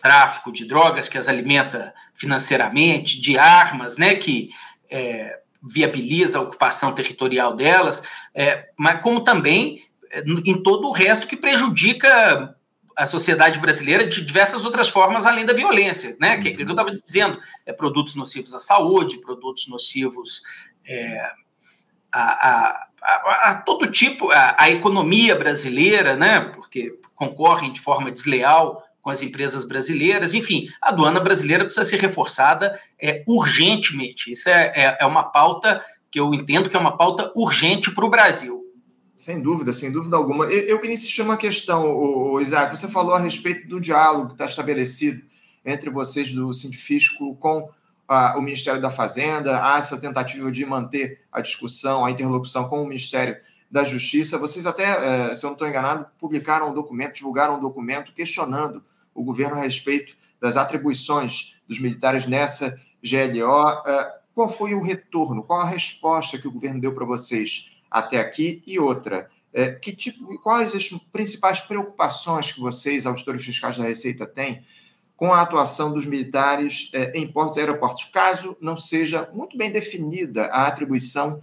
tráfico 0.00 0.52
de 0.52 0.66
drogas 0.66 1.08
que 1.08 1.18
as 1.18 1.28
alimenta 1.28 1.92
financeiramente, 2.14 3.20
de 3.20 3.36
armas, 3.36 3.96
né, 3.96 4.14
que 4.14 4.50
é, 4.90 5.38
viabiliza 5.62 6.38
a 6.38 6.42
ocupação 6.42 6.94
territorial 6.94 7.54
delas, 7.54 8.02
é, 8.34 8.68
mas 8.78 9.00
como 9.02 9.22
também 9.22 9.82
é, 10.10 10.22
em 10.44 10.62
todo 10.62 10.88
o 10.88 10.92
resto 10.92 11.26
que 11.26 11.36
prejudica 11.36 12.54
a 12.96 13.06
sociedade 13.06 13.60
brasileira 13.60 14.06
de 14.06 14.24
diversas 14.24 14.64
outras 14.64 14.88
formas 14.88 15.24
além 15.24 15.46
da 15.46 15.52
violência, 15.52 16.16
né? 16.20 16.36
Que 16.38 16.48
é 16.48 16.50
aquilo 16.50 16.66
que 16.66 16.72
eu 16.72 16.82
estava 16.82 17.00
dizendo, 17.04 17.38
é 17.64 17.72
produtos 17.72 18.16
nocivos 18.16 18.52
à 18.52 18.58
saúde, 18.58 19.20
produtos 19.20 19.68
nocivos 19.68 20.42
é, 20.84 21.30
a, 22.10 22.48
a, 22.48 22.88
a, 23.00 23.50
a, 23.50 23.54
todo 23.54 23.88
tipo, 23.88 24.30
a 24.32 24.68
economia 24.68 25.36
brasileira, 25.36 26.16
né? 26.16 26.40
Porque 26.40 26.98
concorrem 27.14 27.70
de 27.70 27.80
forma 27.80 28.10
desleal 28.10 28.82
com 29.00 29.10
as 29.10 29.22
empresas 29.22 29.66
brasileiras. 29.66 30.34
Enfim, 30.34 30.68
a 30.82 30.90
aduana 30.90 31.20
brasileira 31.20 31.64
precisa 31.64 31.84
ser 31.84 32.00
reforçada 32.00 32.78
é, 33.00 33.22
urgentemente. 33.26 34.30
Isso 34.30 34.48
é, 34.48 34.72
é, 34.74 34.98
é 35.00 35.06
uma 35.06 35.24
pauta 35.24 35.82
que 36.10 36.18
eu 36.18 36.32
entendo 36.34 36.68
que 36.68 36.76
é 36.76 36.80
uma 36.80 36.96
pauta 36.96 37.30
urgente 37.34 37.90
para 37.90 38.04
o 38.04 38.10
Brasil. 38.10 38.64
Sem 39.16 39.42
dúvida, 39.42 39.72
sem 39.72 39.90
dúvida 39.90 40.16
alguma. 40.16 40.44
Eu, 40.44 40.60
eu 40.60 40.80
queria 40.80 40.94
insistir 40.94 41.22
uma 41.22 41.36
questão, 41.36 41.90
o, 41.90 42.40
Isaac. 42.40 42.76
Você 42.76 42.88
falou 42.88 43.14
a 43.14 43.18
respeito 43.18 43.68
do 43.68 43.80
diálogo 43.80 44.28
que 44.28 44.34
está 44.34 44.44
estabelecido 44.44 45.22
entre 45.64 45.90
vocês 45.90 46.32
do 46.32 46.52
Sindifisco 46.52 47.34
com 47.36 47.68
o 48.36 48.40
Ministério 48.40 48.80
da 48.80 48.90
Fazenda, 48.90 49.62
há 49.62 49.78
essa 49.78 49.98
tentativa 49.98 50.50
de 50.50 50.64
manter 50.64 51.20
a 51.30 51.42
discussão, 51.42 52.06
a 52.06 52.10
interlocução 52.10 52.66
com 52.66 52.82
o 52.82 52.86
Ministério 52.86 53.36
da 53.70 53.84
Justiça. 53.84 54.38
Vocês 54.38 54.66
até, 54.66 54.84
eh, 54.84 55.34
se 55.34 55.44
eu 55.44 55.48
não 55.48 55.54
estou 55.54 55.68
enganado, 55.68 56.06
publicaram 56.18 56.70
um 56.70 56.74
documento, 56.74 57.14
divulgaram 57.14 57.56
um 57.56 57.60
documento 57.60 58.12
questionando 58.12 58.82
o 59.14 59.22
governo 59.22 59.56
a 59.56 59.62
respeito 59.62 60.14
das 60.40 60.56
atribuições 60.56 61.62
dos 61.68 61.78
militares 61.78 62.26
nessa 62.26 62.80
GLO. 63.02 63.82
Eh, 63.86 64.18
qual 64.34 64.48
foi 64.48 64.74
o 64.74 64.82
retorno? 64.82 65.42
Qual 65.42 65.60
a 65.60 65.68
resposta 65.68 66.38
que 66.38 66.48
o 66.48 66.52
governo 66.52 66.80
deu 66.80 66.94
para 66.94 67.04
vocês 67.04 67.82
até 67.90 68.18
aqui? 68.18 68.62
E 68.66 68.78
outra, 68.78 69.28
eh, 69.52 69.72
que 69.72 69.94
tipo, 69.94 70.38
quais 70.38 70.74
as 70.74 70.88
principais 71.12 71.60
preocupações 71.60 72.52
que 72.52 72.60
vocês, 72.60 73.04
auditores 73.04 73.44
fiscais 73.44 73.76
da 73.76 73.84
Receita, 73.84 74.26
têm 74.26 74.62
com 75.16 75.34
a 75.34 75.42
atuação 75.42 75.92
dos 75.92 76.06
militares 76.06 76.92
em 77.12 77.26
portos 77.26 77.56
e 77.56 77.60
aeroportos, 77.60 78.04
caso 78.04 78.56
não 78.60 78.76
seja 78.76 79.28
muito 79.34 79.58
bem 79.58 79.68
definida 79.72 80.44
a 80.44 80.68
atribuição 80.68 81.42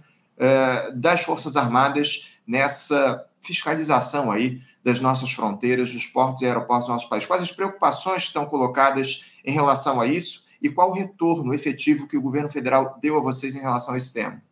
das 0.94 1.22
Forças 1.22 1.56
Armadas 1.56 2.32
nessa 2.46 3.26
fiscalização 3.44 4.30
aí 4.30 4.60
das 4.84 5.00
nossas 5.00 5.32
fronteiras, 5.32 5.92
dos 5.92 6.06
portos 6.06 6.42
e 6.42 6.46
aeroportos 6.46 6.86
do 6.86 6.92
nosso 6.92 7.08
país? 7.08 7.26
Quais 7.26 7.42
as 7.42 7.50
preocupações 7.50 8.22
que 8.22 8.28
estão 8.28 8.46
colocadas 8.46 9.32
em 9.44 9.52
relação 9.52 10.00
a 10.00 10.06
isso 10.06 10.44
e 10.62 10.68
qual 10.68 10.90
o 10.90 10.94
retorno 10.94 11.52
efetivo 11.54 12.06
que 12.06 12.16
o 12.16 12.22
governo 12.22 12.48
federal 12.48 12.98
deu 13.02 13.16
a 13.18 13.20
vocês 13.20 13.54
em 13.54 13.60
relação 13.60 13.94
a 13.94 13.96
esse 13.96 14.12
tema? 14.12 14.42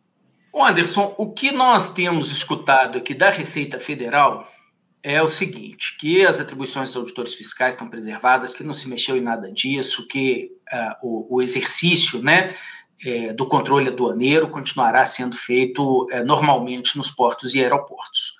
Anderson, 0.53 1.13
o 1.17 1.31
que 1.31 1.51
nós 1.51 1.91
temos 1.91 2.31
escutado 2.31 2.97
aqui 2.97 3.13
da 3.13 3.29
Receita 3.29 3.79
Federal 3.79 4.47
é 5.03 5.21
o 5.21 5.27
seguinte, 5.27 5.95
que 5.99 6.25
as 6.25 6.39
atribuições 6.39 6.89
dos 6.89 6.97
auditores 6.97 7.35
fiscais 7.35 7.75
estão 7.75 7.87
preservadas, 7.87 8.53
que 8.53 8.63
não 8.63 8.73
se 8.73 8.89
mexeu 8.89 9.15
em 9.15 9.21
nada 9.21 9.51
disso, 9.51 10.07
que 10.07 10.51
uh, 10.73 10.95
o, 11.07 11.35
o, 11.35 11.41
exercício 11.41 12.23
né, 12.23 12.55
é, 13.03 13.33
do 13.33 13.47
controle 13.47 13.89
aduaneiro 13.89 14.49
continuará 14.49 15.05
sendo 15.05 15.35
feito 15.35 16.07
é, 16.11 16.23
normalmente 16.23 16.97
nos 16.97 17.09
portos 17.09 17.53
e 17.53 17.61
aeroportos. 17.61 18.33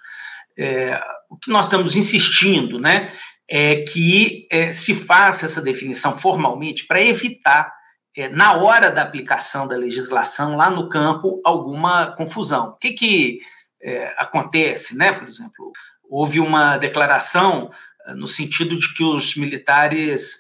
É, 0.58 1.02
o 1.30 1.38
que 1.38 1.50
nós 1.50 1.66
estamos 1.66 1.96
insistindo 1.96 2.80
né, 2.80 3.12
é 3.50 3.82
que 3.82 4.48
é, 4.52 4.72
se 4.72 4.96
faça 4.96 5.46
essa 5.46 5.62
definição 5.62 6.16
formalmente 6.16 6.86
para 6.88 7.02
evitar, 7.02 7.74
é, 8.16 8.30
na 8.30 8.54
hora 8.54 8.90
da 8.90 9.02
aplicação 9.02 9.68
da 9.68 9.76
legislação 9.76 10.56
lá 10.56 10.70
no 10.70 10.88
campo, 10.88 11.42
alguma 11.44 12.16
confusão. 12.16 12.70
O 12.70 12.78
que, 12.78 12.94
que 12.94 13.40
é, 13.82 14.14
acontece? 14.18 14.96
Né? 14.96 15.12
Por 15.12 15.28
exemplo, 15.28 15.74
houve 16.10 16.40
uma 16.40 16.78
declaração 16.78 17.70
no 18.16 18.28
sentido 18.28 18.78
de 18.78 18.94
que 18.94 19.04
os 19.04 19.36
militares 19.36 20.40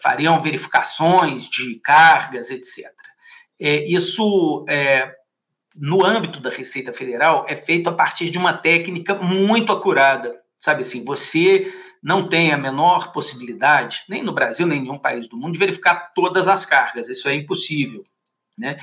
fariam 0.00 0.40
verificações 0.40 1.48
de 1.48 1.80
cargas, 1.80 2.50
etc. 2.50 2.92
É, 3.64 3.88
isso, 3.88 4.64
é, 4.68 5.12
no 5.76 6.04
âmbito 6.04 6.40
da 6.40 6.50
Receita 6.50 6.92
Federal, 6.92 7.46
é 7.48 7.54
feito 7.54 7.88
a 7.88 7.92
partir 7.92 8.28
de 8.28 8.36
uma 8.36 8.52
técnica 8.52 9.14
muito 9.14 9.70
acurada. 9.70 10.34
Sabe 10.58 10.82
assim, 10.82 11.04
você 11.04 11.72
não 12.02 12.26
tem 12.26 12.50
a 12.50 12.58
menor 12.58 13.12
possibilidade, 13.12 14.02
nem 14.08 14.20
no 14.20 14.32
Brasil, 14.32 14.66
nem 14.66 14.80
em 14.80 14.82
nenhum 14.82 14.98
país 14.98 15.28
do 15.28 15.36
mundo, 15.36 15.52
de 15.52 15.60
verificar 15.60 16.12
todas 16.12 16.48
as 16.48 16.66
cargas. 16.66 17.08
Isso 17.08 17.28
é 17.28 17.34
impossível. 17.34 18.04
Né? 18.58 18.76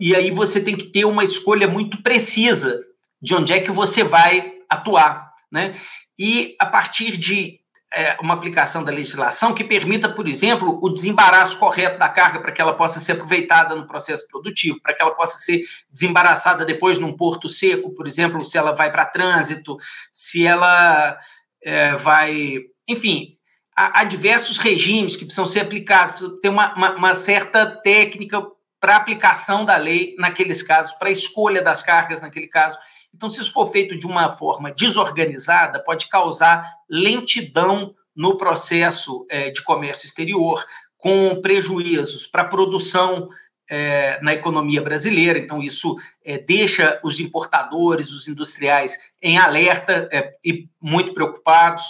E 0.00 0.14
aí 0.14 0.30
você 0.30 0.60
tem 0.60 0.76
que 0.76 0.86
ter 0.86 1.04
uma 1.04 1.24
escolha 1.24 1.66
muito 1.66 2.00
precisa 2.00 2.80
de 3.20 3.34
onde 3.34 3.52
é 3.52 3.58
que 3.58 3.72
você 3.72 4.04
vai 4.04 4.54
atuar. 4.68 5.34
Né? 5.50 5.74
E 6.16 6.54
a 6.60 6.66
partir 6.66 7.16
de 7.16 7.58
é, 7.92 8.16
uma 8.20 8.34
aplicação 8.34 8.84
da 8.84 8.92
legislação 8.92 9.52
que 9.52 9.64
permita, 9.64 10.08
por 10.08 10.28
exemplo, 10.28 10.78
o 10.80 10.88
desembaraço 10.88 11.58
correto 11.58 11.98
da 11.98 12.08
carga 12.08 12.40
para 12.40 12.52
que 12.52 12.60
ela 12.60 12.74
possa 12.74 13.00
ser 13.00 13.12
aproveitada 13.12 13.74
no 13.74 13.86
processo 13.86 14.28
produtivo, 14.28 14.80
para 14.80 14.94
que 14.94 15.02
ela 15.02 15.10
possa 15.10 15.38
ser 15.38 15.64
desembaraçada 15.90 16.64
depois 16.64 16.98
num 16.98 17.16
porto 17.16 17.48
seco, 17.48 17.92
por 17.94 18.06
exemplo, 18.06 18.44
se 18.44 18.56
ela 18.56 18.72
vai 18.72 18.92
para 18.92 19.06
trânsito, 19.06 19.76
se 20.12 20.46
ela 20.46 21.18
é, 21.62 21.96
vai. 21.96 22.60
Enfim, 22.86 23.36
há, 23.76 24.00
há, 24.00 24.04
diversos 24.04 24.58
regimes 24.58 25.16
que 25.16 25.24
precisam 25.24 25.46
ser 25.46 25.60
aplicados, 25.60 26.38
tem 26.40 26.50
uma, 26.50 26.72
uma, 26.74 26.96
uma 26.96 27.14
certa 27.16 27.66
técnica 27.66 28.40
para 28.78 28.96
aplicação 28.96 29.64
da 29.64 29.76
lei 29.76 30.14
naqueles 30.16 30.62
casos, 30.62 30.92
para 30.92 31.10
escolha 31.10 31.60
das 31.60 31.82
cargas 31.82 32.20
naquele 32.20 32.46
caso. 32.46 32.78
Então, 33.14 33.28
se 33.28 33.40
isso 33.40 33.52
for 33.52 33.70
feito 33.70 33.98
de 33.98 34.06
uma 34.06 34.30
forma 34.30 34.72
desorganizada, 34.72 35.82
pode 35.82 36.08
causar 36.08 36.64
lentidão 36.88 37.94
no 38.14 38.36
processo 38.36 39.26
é, 39.30 39.50
de 39.50 39.62
comércio 39.62 40.06
exterior, 40.06 40.64
com 40.96 41.40
prejuízos 41.40 42.26
para 42.26 42.42
a 42.42 42.48
produção 42.48 43.28
é, 43.70 44.20
na 44.20 44.34
economia 44.34 44.82
brasileira. 44.82 45.38
Então, 45.38 45.62
isso 45.62 45.96
é, 46.24 46.36
deixa 46.38 47.00
os 47.04 47.20
importadores, 47.20 48.12
os 48.12 48.28
industriais 48.28 48.96
em 49.22 49.38
alerta 49.38 50.08
é, 50.12 50.32
e 50.44 50.68
muito 50.80 51.14
preocupados. 51.14 51.84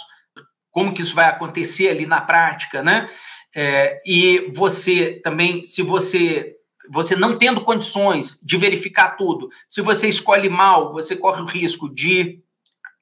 Como 0.69 0.93
que 0.93 1.01
isso 1.01 1.15
vai 1.15 1.25
acontecer 1.25 1.89
ali 1.89 2.05
na 2.05 2.21
prática, 2.21 2.81
né? 2.81 3.09
É, 3.53 3.97
e 4.05 4.51
você 4.55 5.19
também, 5.21 5.65
se 5.65 5.81
você 5.81 6.55
você 6.91 7.15
não 7.15 7.37
tendo 7.37 7.63
condições 7.63 8.39
de 8.43 8.57
verificar 8.57 9.15
tudo, 9.15 9.49
se 9.69 9.81
você 9.81 10.07
escolhe 10.07 10.49
mal, 10.49 10.91
você 10.91 11.15
corre 11.15 11.41
o 11.41 11.45
risco 11.45 11.93
de 11.93 12.39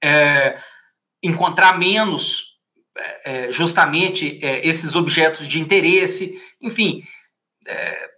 é, 0.02 0.60
encontrar 1.24 1.78
menos 1.78 2.60
é, 2.98 3.48
é 3.48 3.52
justamente 3.52 4.40
é, 4.44 4.66
esses 4.68 4.96
objetos 4.96 5.48
de 5.48 5.60
interesse, 5.60 6.40
enfim. 6.62 7.04
É, 7.68 8.10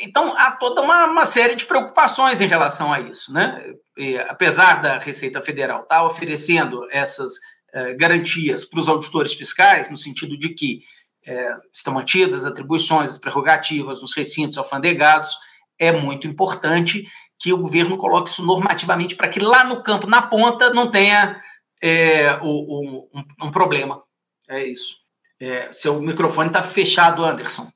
então, 0.00 0.36
há 0.38 0.52
toda 0.52 0.80
uma, 0.80 1.06
uma, 1.06 1.24
série 1.24 1.56
de 1.56 1.66
preocupações 1.66 2.40
em 2.40 2.46
relação 2.46 2.92
a 2.92 3.00
isso. 3.00 3.32
Né? 3.32 3.74
E, 3.96 4.16
apesar 4.18 4.80
da 4.80 4.98
Receita 4.98 5.42
Federal 5.42 5.82
estar 5.82 5.96
tá 5.96 6.04
oferecendo 6.04 6.86
essas 6.90 7.34
é, 7.74 7.94
garantias 7.94 8.64
para 8.64 8.80
os 8.80 8.88
auditores 8.88 9.34
fiscais, 9.34 9.90
no 9.90 9.96
sentido 9.96 10.38
de 10.38 10.50
que 10.50 10.80
é, 11.28 11.56
estão 11.72 11.92
mantidas 11.92 12.40
as 12.40 12.52
atribuições, 12.52 13.10
as 13.10 13.18
prerrogativas 13.18 14.00
nos 14.00 14.16
recintos 14.16 14.56
alfandegados, 14.56 15.36
é 15.78 15.92
muito 15.92 16.26
importante 16.26 17.06
que 17.38 17.52
o 17.52 17.58
governo 17.58 17.98
coloque 17.98 18.30
isso 18.30 18.44
normativamente 18.44 19.14
para 19.14 19.28
que 19.28 19.38
lá 19.38 19.62
no 19.62 19.82
campo, 19.82 20.06
na 20.06 20.22
ponta, 20.22 20.70
não 20.70 20.90
tenha 20.90 21.40
é, 21.82 22.38
o, 22.42 23.06
um, 23.12 23.26
um, 23.42 23.50
problema. 23.50 24.02
É 24.48 24.64
isso. 24.64 24.96
É, 25.38 25.70
seu 25.70 26.00
microfone 26.00 26.48
está 26.48 26.62
fechado, 26.62 27.24
Anderson. 27.24 27.70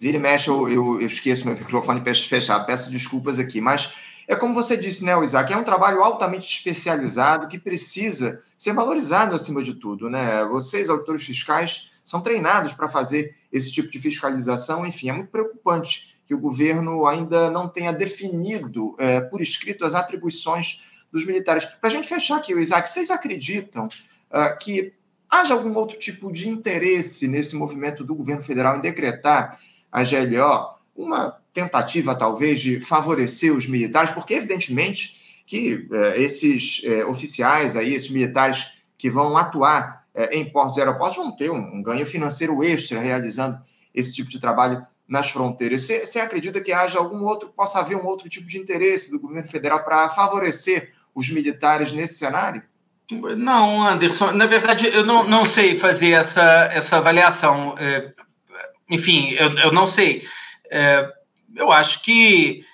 Vira 0.00 0.16
e 0.16 0.20
mexe, 0.20 0.48
eu, 0.48 0.68
eu, 0.68 1.00
eu 1.00 1.06
esqueço 1.06 1.46
meu 1.46 1.56
microfone 1.56 2.02
fechado. 2.14 2.64
Peço 2.64 2.90
desculpas 2.90 3.38
aqui, 3.38 3.60
mas 3.60 4.13
é 4.26 4.34
como 4.34 4.54
você 4.54 4.76
disse, 4.76 5.04
né, 5.04 5.12
Isaac? 5.22 5.52
É 5.52 5.56
um 5.56 5.64
trabalho 5.64 6.02
altamente 6.02 6.48
especializado 6.48 7.48
que 7.48 7.58
precisa 7.58 8.40
ser 8.56 8.72
valorizado 8.72 9.34
acima 9.34 9.62
de 9.62 9.74
tudo, 9.74 10.08
né? 10.08 10.44
Vocês, 10.46 10.88
autores 10.88 11.24
fiscais, 11.24 11.92
são 12.04 12.20
treinados 12.20 12.72
para 12.72 12.88
fazer 12.88 13.34
esse 13.52 13.70
tipo 13.72 13.90
de 13.90 14.00
fiscalização. 14.00 14.86
Enfim, 14.86 15.10
é 15.10 15.12
muito 15.12 15.30
preocupante 15.30 16.16
que 16.26 16.34
o 16.34 16.38
governo 16.38 17.06
ainda 17.06 17.50
não 17.50 17.68
tenha 17.68 17.92
definido 17.92 18.94
é, 18.98 19.20
por 19.20 19.42
escrito 19.42 19.84
as 19.84 19.94
atribuições 19.94 20.80
dos 21.12 21.24
militares. 21.24 21.64
Para 21.64 21.90
a 21.90 21.92
gente 21.92 22.08
fechar 22.08 22.38
aqui, 22.38 22.52
Isaac, 22.52 22.90
vocês 22.90 23.10
acreditam 23.10 23.86
uh, 23.86 24.58
que 24.58 24.92
haja 25.30 25.54
algum 25.54 25.72
outro 25.76 25.98
tipo 25.98 26.32
de 26.32 26.48
interesse 26.48 27.28
nesse 27.28 27.54
movimento 27.54 28.02
do 28.02 28.14
governo 28.14 28.42
federal 28.42 28.76
em 28.76 28.80
decretar 28.80 29.58
a 29.92 30.02
GLO 30.02 30.73
uma 30.96 31.38
tentativa, 31.52 32.14
talvez, 32.14 32.60
de 32.60 32.80
favorecer 32.80 33.54
os 33.54 33.66
militares, 33.66 34.10
porque, 34.10 34.34
evidentemente, 34.34 35.42
que 35.46 35.86
é, 35.92 36.20
esses 36.20 36.82
é, 36.84 37.04
oficiais 37.04 37.76
aí, 37.76 37.94
esses 37.94 38.10
militares 38.10 38.84
que 38.96 39.10
vão 39.10 39.36
atuar 39.36 40.04
é, 40.14 40.36
em 40.36 40.44
portos 40.48 40.76
e 40.76 40.80
aeroportos 40.80 41.16
vão 41.16 41.32
ter 41.32 41.50
um, 41.50 41.56
um, 41.56 41.82
ganho 41.82 42.06
financeiro 42.06 42.62
extra 42.62 43.00
realizando 43.00 43.58
esse 43.94 44.14
tipo 44.14 44.30
de 44.30 44.38
trabalho 44.38 44.86
nas 45.06 45.30
fronteiras. 45.30 45.82
Você 45.82 46.20
acredita 46.20 46.60
que 46.60 46.72
haja 46.72 46.98
algum 46.98 47.24
outro, 47.24 47.52
possa 47.54 47.80
haver 47.80 47.96
um 47.96 48.06
outro 48.06 48.28
tipo 48.28 48.46
de 48.46 48.58
interesse 48.58 49.10
do 49.10 49.20
governo 49.20 49.48
federal 49.48 49.84
para 49.84 50.08
favorecer 50.08 50.92
os 51.14 51.30
militares 51.30 51.92
nesse 51.92 52.14
cenário? 52.14 52.62
Não, 53.10 53.86
Anderson, 53.86 54.32
na 54.32 54.46
verdade 54.46 54.86
eu 54.86 55.04
não, 55.04 55.24
não 55.28 55.44
sei 55.44 55.76
fazer 55.76 56.12
essa, 56.12 56.70
essa 56.72 56.96
avaliação. 56.96 57.76
É, 57.78 58.12
enfim, 58.88 59.32
eu, 59.32 59.50
eu 59.58 59.72
não 59.72 59.86
sei. 59.86 60.26
É, 60.74 61.08
eu 61.54 61.70
acho 61.70 62.02
que 62.02 62.64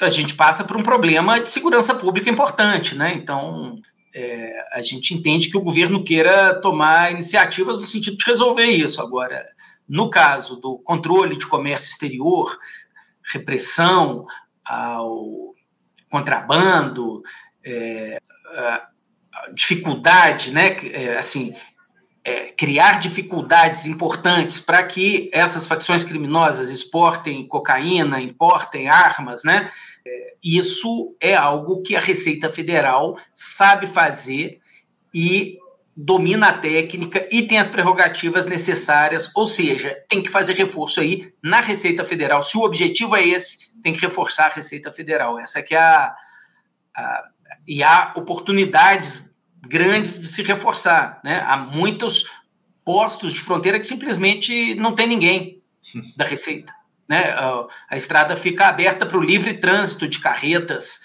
a 0.00 0.08
gente 0.08 0.34
passa 0.34 0.64
por 0.64 0.78
um 0.78 0.82
problema 0.82 1.38
de 1.38 1.50
segurança 1.50 1.94
pública 1.94 2.30
importante, 2.30 2.94
né? 2.94 3.12
Então, 3.12 3.78
é, 4.14 4.50
a 4.72 4.80
gente 4.80 5.12
entende 5.12 5.50
que 5.50 5.56
o 5.58 5.62
governo 5.62 6.02
queira 6.02 6.54
tomar 6.54 7.12
iniciativas 7.12 7.78
no 7.78 7.84
sentido 7.84 8.16
de 8.16 8.24
resolver 8.24 8.64
isso. 8.64 9.02
Agora, 9.02 9.44
no 9.86 10.08
caso 10.08 10.56
do 10.56 10.78
controle 10.78 11.36
de 11.36 11.46
comércio 11.46 11.90
exterior, 11.90 12.58
repressão 13.30 14.24
ao 14.64 15.52
contrabando, 16.08 17.20
é, 17.62 18.18
dificuldade, 19.52 20.50
né? 20.50 20.76
É, 20.92 21.18
assim, 21.18 21.54
é, 22.24 22.50
criar 22.52 22.98
dificuldades 22.98 23.84
importantes 23.84 24.58
para 24.58 24.82
que 24.82 25.28
essas 25.32 25.66
facções 25.66 26.04
criminosas 26.04 26.70
exportem 26.70 27.46
cocaína, 27.46 28.20
importem 28.20 28.88
armas, 28.88 29.44
né? 29.44 29.70
É, 30.06 30.34
isso 30.42 31.16
é 31.20 31.34
algo 31.34 31.82
que 31.82 31.94
a 31.94 32.00
Receita 32.00 32.48
Federal 32.48 33.18
sabe 33.34 33.86
fazer 33.86 34.58
e 35.12 35.58
domina 35.96 36.48
a 36.48 36.58
técnica 36.58 37.28
e 37.30 37.42
tem 37.42 37.58
as 37.58 37.68
prerrogativas 37.68 38.46
necessárias, 38.46 39.30
ou 39.36 39.46
seja, 39.46 39.96
tem 40.08 40.22
que 40.22 40.30
fazer 40.30 40.54
reforço 40.54 41.00
aí 41.00 41.32
na 41.42 41.60
Receita 41.60 42.04
Federal. 42.04 42.42
Se 42.42 42.56
o 42.56 42.62
objetivo 42.62 43.14
é 43.14 43.24
esse, 43.24 43.72
tem 43.82 43.92
que 43.92 44.00
reforçar 44.00 44.46
a 44.46 44.54
Receita 44.54 44.90
Federal. 44.90 45.38
Essa 45.38 45.62
que 45.62 45.74
é 45.74 45.78
a, 45.78 46.14
a 46.96 47.28
e 47.66 47.82
há 47.82 48.12
oportunidades 48.16 49.33
grandes 49.68 50.20
de 50.20 50.26
se 50.26 50.42
reforçar. 50.42 51.20
Né? 51.24 51.42
Há 51.46 51.56
muitos 51.56 52.30
postos 52.84 53.32
de 53.32 53.40
fronteira 53.40 53.80
que 53.80 53.86
simplesmente 53.86 54.74
não 54.74 54.94
tem 54.94 55.06
ninguém 55.06 55.62
da 56.16 56.24
Receita. 56.24 56.72
Né? 57.08 57.30
A, 57.30 57.66
a 57.90 57.96
estrada 57.96 58.36
fica 58.36 58.66
aberta 58.66 59.06
para 59.06 59.18
o 59.18 59.22
livre 59.22 59.54
trânsito 59.54 60.08
de 60.08 60.18
carretas, 60.18 61.00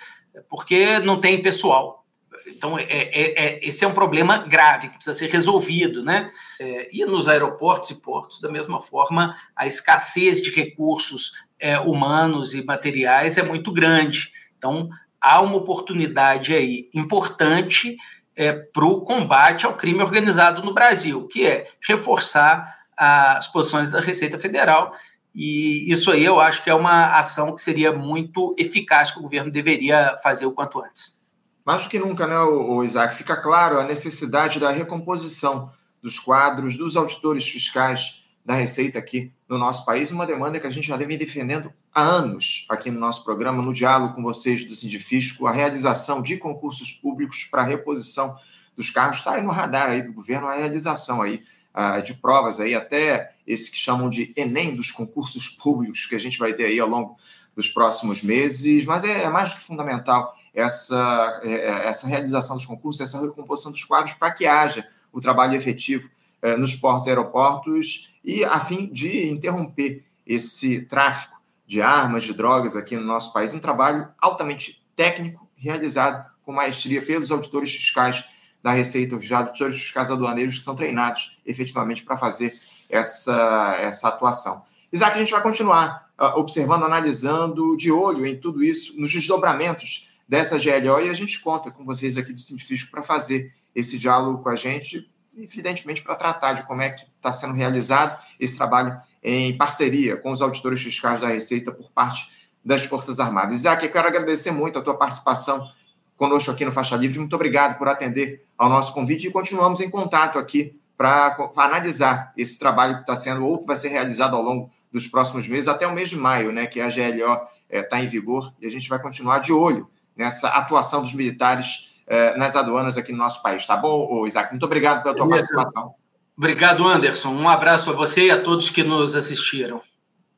porque 0.49 0.99
não 0.99 1.19
tem 1.19 1.41
pessoal. 1.41 1.99
Então, 2.47 2.79
é, 2.79 2.83
é, 2.83 3.45
é, 3.45 3.67
esse 3.67 3.83
é 3.83 3.87
um 3.87 3.93
problema 3.93 4.37
grave 4.37 4.87
que 4.87 4.95
precisa 4.95 5.17
ser 5.17 5.29
resolvido. 5.29 6.03
Né? 6.03 6.29
É, 6.59 6.89
e 6.91 7.05
nos 7.05 7.27
aeroportos 7.27 7.89
e 7.91 7.95
portos, 7.95 8.41
da 8.41 8.49
mesma 8.49 8.79
forma, 8.79 9.35
a 9.55 9.67
escassez 9.67 10.41
de 10.41 10.49
recursos 10.49 11.33
é, 11.59 11.79
humanos 11.79 12.53
e 12.53 12.63
materiais 12.63 13.37
é 13.37 13.43
muito 13.43 13.71
grande. 13.71 14.31
Então, 14.57 14.89
há 15.21 15.41
uma 15.41 15.57
oportunidade 15.57 16.53
aí 16.53 16.89
importante 16.93 17.97
é, 18.39 18.53
para 18.53 18.85
o 18.85 19.01
combate 19.01 19.65
ao 19.65 19.75
crime 19.75 20.01
organizado 20.01 20.63
no 20.63 20.73
Brasil, 20.73 21.27
que 21.27 21.45
é 21.45 21.67
reforçar 21.85 22.73
as 22.97 23.47
posições 23.47 23.89
da 23.89 23.99
Receita 23.99 24.39
Federal. 24.39 24.93
E 25.35 25.91
isso 25.91 26.09
aí 26.09 26.23
eu 26.23 26.39
acho 26.39 26.63
que 26.63 26.69
é 26.69 26.73
uma 26.73 27.19
ação 27.19 27.53
que 27.53 27.61
seria 27.61 27.91
muito 27.91 28.55
eficaz 28.57 29.11
que 29.11 29.19
o 29.19 29.21
governo 29.21 29.51
deveria 29.51 30.17
fazer 30.23 30.45
o 30.45 30.53
quanto 30.53 30.79
antes. 30.79 31.19
Mais 31.65 31.85
que 31.85 31.99
nunca, 31.99 32.25
né, 32.25 32.39
o 32.39 32.81
Isaac? 32.81 33.13
Fica 33.13 33.35
claro 33.35 33.77
a 33.77 33.83
necessidade 33.83 34.57
da 34.57 34.71
recomposição 34.71 35.69
dos 36.01 36.17
quadros 36.17 36.77
dos 36.77 36.95
auditores 36.95 37.47
fiscais 37.47 38.23
da 38.45 38.53
Receita 38.53 38.97
aqui 38.97 39.33
no 39.49 39.57
nosso 39.57 39.83
país, 39.83 40.11
uma 40.11 40.27
demanda 40.27 40.59
que 40.59 40.67
a 40.67 40.69
gente 40.69 40.87
já 40.87 40.95
vem 40.95 41.17
defendendo 41.17 41.73
há 41.91 42.03
anos 42.03 42.67
aqui 42.69 42.91
no 42.91 42.99
nosso 42.99 43.23
programa, 43.23 43.63
no 43.63 43.73
diálogo 43.73 44.13
com 44.13 44.21
vocês 44.21 44.63
do 44.63 44.75
Sindifisco, 44.75 45.47
a 45.47 45.51
realização 45.51 46.21
de 46.21 46.37
concursos 46.37 46.91
públicos 46.91 47.45
para 47.45 47.63
reposição 47.63 48.37
dos 48.77 48.91
cargos, 48.91 49.17
está 49.17 49.33
aí 49.33 49.41
no 49.41 49.49
radar 49.49 49.89
aí 49.89 50.03
do 50.03 50.13
governo 50.13 50.47
a 50.47 50.55
realização 50.55 51.19
aí 51.19 51.43
uh, 51.73 51.99
de 51.99 52.13
provas 52.13 52.59
aí, 52.59 52.75
até 52.75 53.33
esse 53.45 53.71
que 53.71 53.79
chamam 53.79 54.07
de 54.07 54.31
Enem 54.37 54.75
dos 54.75 54.91
concursos 54.91 55.49
públicos, 55.49 56.05
que 56.05 56.13
a 56.13 56.19
gente 56.19 56.37
vai 56.37 56.53
ter 56.53 56.65
aí 56.65 56.79
ao 56.79 56.87
longo 56.87 57.17
dos 57.55 57.67
próximos 57.67 58.21
meses, 58.21 58.85
mas 58.85 59.03
é, 59.03 59.23
é 59.23 59.29
mais 59.29 59.49
do 59.49 59.57
que 59.57 59.63
fundamental 59.63 60.31
essa, 60.53 61.41
é, 61.43 61.53
é, 61.53 61.87
essa 61.87 62.07
realização 62.07 62.55
dos 62.55 62.67
concursos, 62.67 63.01
essa 63.01 63.19
recomposição 63.19 63.71
dos 63.71 63.83
quadros 63.83 64.13
para 64.13 64.29
que 64.29 64.45
haja 64.45 64.87
o 65.11 65.19
trabalho 65.19 65.55
efetivo 65.55 66.07
uh, 66.43 66.57
nos 66.59 66.75
portos 66.75 67.07
e 67.07 67.09
aeroportos 67.09 68.08
e 68.23 68.43
a 68.43 68.59
fim 68.59 68.91
de 68.91 69.29
interromper 69.29 70.03
esse 70.25 70.81
tráfico 70.81 71.39
de 71.65 71.81
armas, 71.81 72.23
de 72.23 72.33
drogas 72.33 72.75
aqui 72.75 72.95
no 72.95 73.03
nosso 73.03 73.31
país, 73.31 73.53
um 73.53 73.59
trabalho 73.59 74.07
altamente 74.19 74.85
técnico, 74.95 75.47
realizado 75.55 76.25
com 76.43 76.51
maestria 76.51 77.01
pelos 77.01 77.31
auditores 77.31 77.75
fiscais 77.75 78.25
da 78.61 78.71
Receita, 78.71 79.15
os 79.15 79.31
auditores 79.31 79.79
fiscais 79.79 80.11
aduaneiros 80.11 80.57
que 80.57 80.63
são 80.63 80.75
treinados 80.75 81.39
efetivamente 81.45 82.03
para 82.03 82.17
fazer 82.17 82.57
essa, 82.89 83.77
essa 83.79 84.07
atuação. 84.07 84.63
Isaac, 84.91 85.15
a 85.15 85.19
gente 85.19 85.31
vai 85.31 85.41
continuar 85.41 86.09
uh, 86.19 86.39
observando, 86.39 86.83
analisando, 86.83 87.77
de 87.77 87.91
olho 87.91 88.25
em 88.25 88.35
tudo 88.35 88.63
isso, 88.63 88.99
nos 88.99 89.11
desdobramentos 89.11 90.13
dessa 90.27 90.57
GLO, 90.57 90.99
e 91.01 91.09
a 91.09 91.13
gente 91.13 91.39
conta 91.39 91.71
com 91.71 91.85
vocês 91.85 92.17
aqui 92.17 92.33
do 92.33 92.41
Sintifisco 92.41 92.91
para 92.91 93.03
fazer 93.03 93.53
esse 93.75 93.97
diálogo 93.97 94.43
com 94.43 94.49
a 94.49 94.55
gente, 94.55 95.09
evidentemente 95.37 96.01
para 96.01 96.15
tratar 96.15 96.53
de 96.53 96.63
como 96.63 96.81
é 96.81 96.89
que 96.89 97.03
está 97.03 97.31
sendo 97.31 97.53
realizado 97.53 98.19
esse 98.39 98.57
trabalho 98.57 98.99
em 99.23 99.57
parceria 99.57 100.17
com 100.17 100.31
os 100.31 100.41
auditores 100.41 100.81
fiscais 100.81 101.19
da 101.19 101.27
Receita 101.27 101.71
por 101.71 101.91
parte 101.91 102.49
das 102.63 102.85
Forças 102.85 103.19
Armadas. 103.19 103.55
Isaac, 103.55 103.83
eu 103.83 103.91
quero 103.91 104.07
agradecer 104.07 104.51
muito 104.51 104.79
a 104.79 104.81
tua 104.81 104.97
participação 104.97 105.69
conosco 106.17 106.51
aqui 106.51 106.65
no 106.65 106.71
Faixa 106.71 106.95
Livre. 106.95 107.19
Muito 107.19 107.35
obrigado 107.35 107.77
por 107.77 107.87
atender 107.87 108.45
ao 108.57 108.69
nosso 108.69 108.93
convite 108.93 109.27
e 109.27 109.31
continuamos 109.31 109.79
em 109.81 109.89
contato 109.89 110.37
aqui 110.37 110.77
para 110.97 111.37
analisar 111.55 112.33
esse 112.35 112.59
trabalho 112.59 112.95
que 112.95 113.01
está 113.01 113.15
sendo 113.15 113.45
ou 113.45 113.59
que 113.59 113.65
vai 113.65 113.77
ser 113.77 113.87
realizado 113.87 114.35
ao 114.35 114.41
longo 114.41 114.69
dos 114.91 115.07
próximos 115.07 115.47
meses, 115.47 115.67
até 115.69 115.87
o 115.87 115.93
mês 115.93 116.09
de 116.09 116.17
maio, 116.17 116.51
né, 116.51 116.65
que 116.65 116.81
a 116.81 116.87
GLO 116.87 117.47
está 117.69 117.99
é, 117.99 118.03
em 118.03 118.07
vigor, 118.07 118.53
e 118.59 118.67
a 118.67 118.71
gente 118.71 118.89
vai 118.89 118.99
continuar 118.99 119.39
de 119.39 119.53
olho 119.53 119.89
nessa 120.17 120.49
atuação 120.49 121.01
dos 121.01 121.13
militares 121.13 121.88
é, 122.09 122.35
nas 122.35 122.55
aduanas 122.55 122.97
aqui 122.97 123.11
no 123.11 123.19
nosso 123.19 123.41
país. 123.43 123.65
Tá 123.65 123.77
bom, 123.77 124.25
Isaac? 124.25 124.49
Muito 124.51 124.65
obrigado 124.65 125.03
pela 125.03 125.15
tua 125.15 125.27
Beleza. 125.27 125.53
participação. 125.53 125.93
Obrigado, 126.35 126.87
Anderson. 126.87 127.29
Um 127.29 127.47
abraço 127.47 127.91
a 127.91 127.93
você 127.93 128.25
e 128.25 128.31
a 128.31 128.41
todos 128.41 128.69
que 128.69 128.83
nos 128.83 129.15
assistiram. 129.15 129.81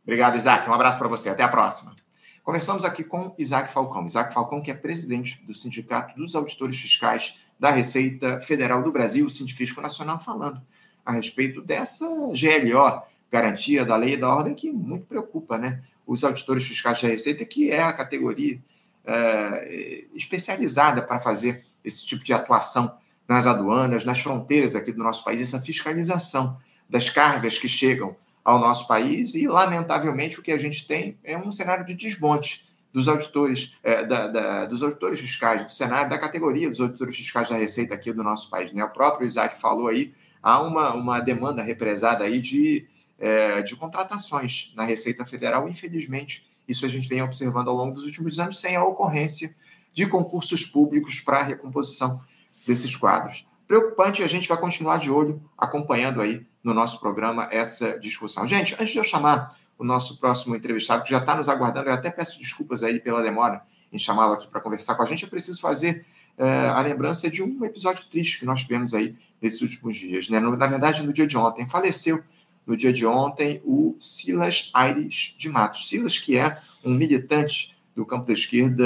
Obrigado, 0.04 0.36
Isaac. 0.36 0.70
Um 0.70 0.74
abraço 0.74 1.00
para 1.00 1.08
você. 1.08 1.30
Até 1.30 1.44
a 1.44 1.48
próxima. 1.48 1.96
Conversamos 2.44 2.84
aqui 2.84 3.04
com 3.04 3.34
Isaac 3.38 3.72
Falcão. 3.72 4.06
Isaac 4.06 4.34
Falcão, 4.34 4.62
que 4.62 4.72
é 4.72 4.74
presidente 4.74 5.42
do 5.46 5.56
Sindicato 5.56 6.16
dos 6.16 6.36
Auditores 6.36 6.82
Fiscais 6.82 7.46
da 7.60 7.70
Receita 7.70 8.42
Federal 8.42 8.84
do 8.84 8.92
Brasil, 8.92 9.28
o 9.28 9.30
Sindifisco 9.30 9.80
Nacional, 9.80 10.20
falando 10.20 10.60
a 11.06 11.14
respeito 11.14 11.62
dessa 11.62 12.06
GLO, 12.06 13.04
garantia 13.32 13.86
da 13.86 13.96
lei 13.96 14.14
e 14.14 14.18
da 14.18 14.28
ordem, 14.28 14.56
que 14.56 14.72
muito 14.72 15.06
preocupa 15.06 15.58
né? 15.58 15.82
os 16.06 16.24
auditores 16.24 16.68
fiscais 16.68 17.02
da 17.02 17.08
Receita, 17.08 17.46
que 17.46 17.72
é 17.72 17.82
a 17.82 17.94
categoria 17.94 18.60
é, 19.06 20.06
especializada 20.14 21.02
para 21.02 21.20
fazer 21.20 21.64
esse 21.84 22.06
tipo 22.06 22.24
de 22.24 22.34
atuação 22.34 22.96
nas 23.28 23.48
aduanas, 23.48 24.04
nas 24.04 24.20
fronteiras 24.20 24.76
aqui 24.76 24.92
do 24.92 25.04
nosso 25.04 25.24
país, 25.24 25.42
essa 25.42 25.62
fiscalização 25.62 26.58
das 26.90 27.10
cargas 27.10 27.58
que 27.58 27.68
chegam 27.68 28.16
ao 28.44 28.60
nosso 28.60 28.88
país 28.88 29.36
e, 29.36 29.48
lamentavelmente, 29.48 30.40
o 30.40 30.44
que 30.44 30.52
a 30.52 30.58
gente 30.58 30.86
tem 30.86 31.18
é 31.24 31.38
um 31.38 31.52
cenário 31.52 31.86
de 31.86 31.94
desmonte 31.94 32.70
dos 32.92 33.08
auditores, 33.08 33.78
é, 33.84 34.04
da, 34.04 34.28
da, 34.28 34.66
dos 34.66 34.84
auditores 34.84 35.20
fiscais, 35.20 35.64
do 35.64 35.72
cenário 35.72 36.10
da 36.10 36.18
categoria 36.18 36.70
dos 36.70 36.82
auditores 36.82 37.16
fiscais 37.16 37.50
da 37.50 37.56
Receita 37.56 37.94
aqui 37.94 38.12
do 38.12 38.24
nosso 38.24 38.50
país. 38.50 38.72
Né? 38.74 38.84
O 38.84 38.90
próprio 38.90 39.26
Isaac 39.26 39.60
falou 39.60 39.88
aí, 39.88 40.14
há 40.44 40.62
uma, 40.62 40.94
uma 40.94 41.20
demanda 41.20 41.64
represada 41.64 42.26
aí 42.26 42.42
de, 42.42 42.86
é, 43.18 43.62
de 43.62 43.76
contratações 43.76 44.74
na 44.76 44.84
Receita 44.84 45.26
Federal, 45.26 45.70
infelizmente, 45.70 46.46
isso 46.68 46.86
a 46.86 46.90
gente 46.90 47.08
vem 47.08 47.22
observando 47.22 47.70
ao 47.70 47.76
longo 47.76 47.96
dos 47.96 48.04
últimos 48.04 48.40
anos, 48.40 48.60
sem 48.60 48.76
a 48.76 48.84
ocorrência 48.84 49.54
de 49.94 50.08
concursos 50.08 50.66
públicos 50.66 51.20
para 51.20 51.40
a 51.40 51.44
recomposição 51.44 52.22
desses 52.66 52.96
quadros. 52.96 53.48
Preocupante, 53.68 54.24
a 54.24 54.28
gente 54.28 54.48
vai 54.48 54.58
continuar 54.58 54.98
de 54.98 55.10
olho, 55.10 55.42
acompanhando 55.58 56.22
aí 56.22 56.46
no 56.64 56.74
nosso 56.74 57.00
programa 57.00 57.48
essa 57.52 58.00
discussão. 58.00 58.46
Gente, 58.46 58.76
antes 58.76 58.90
de 58.90 58.98
eu 58.98 59.04
chamar 59.04 59.56
o 59.78 59.84
nosso 59.84 60.18
próximo 60.18 60.56
entrevistado, 60.56 61.04
que 61.04 61.10
já 61.10 61.18
está 61.18 61.36
nos 61.36 61.50
aguardando, 61.50 61.90
eu 61.90 61.94
até 61.94 62.10
peço 62.10 62.38
desculpas 62.38 62.84
a 62.84 62.90
ele 62.90 63.00
pela 63.00 63.24
demora 63.24 63.64
em 63.92 63.98
chamá-lo 63.98 64.34
aqui 64.34 64.48
para 64.48 64.62
conversar 64.62 64.96
com 64.96 65.04
a 65.04 65.06
gente, 65.06 65.24
eu 65.24 65.30
preciso 65.30 65.60
fazer 65.60 66.06
é, 66.38 66.70
a 66.70 66.80
lembrança 66.82 67.30
de 67.30 67.44
um 67.44 67.66
episódio 67.66 68.06
triste 68.06 68.40
que 68.40 68.46
nós 68.46 68.62
tivemos 68.62 68.94
aí 68.94 69.16
nesses 69.42 69.62
últimos 69.62 69.98
dias. 69.98 70.30
Né? 70.30 70.40
Na 70.40 70.68
verdade, 70.68 71.04
no 71.04 71.12
dia 71.12 71.28
de 71.28 71.38
ontem, 71.38 71.68
faleceu 71.68 72.24
no 72.72 72.78
dia 72.78 72.94
de 72.94 73.06
ontem 73.06 73.62
o 73.66 73.98
Silas 74.00 74.72
Aires 74.74 75.36
de 75.38 75.50
Matos. 75.50 75.90
Silas, 75.90 76.18
que 76.18 76.38
é 76.38 76.58
um 76.86 76.94
militante 76.94 77.78
do 77.94 78.06
campo 78.06 78.26
da 78.26 78.32
esquerda, 78.32 78.86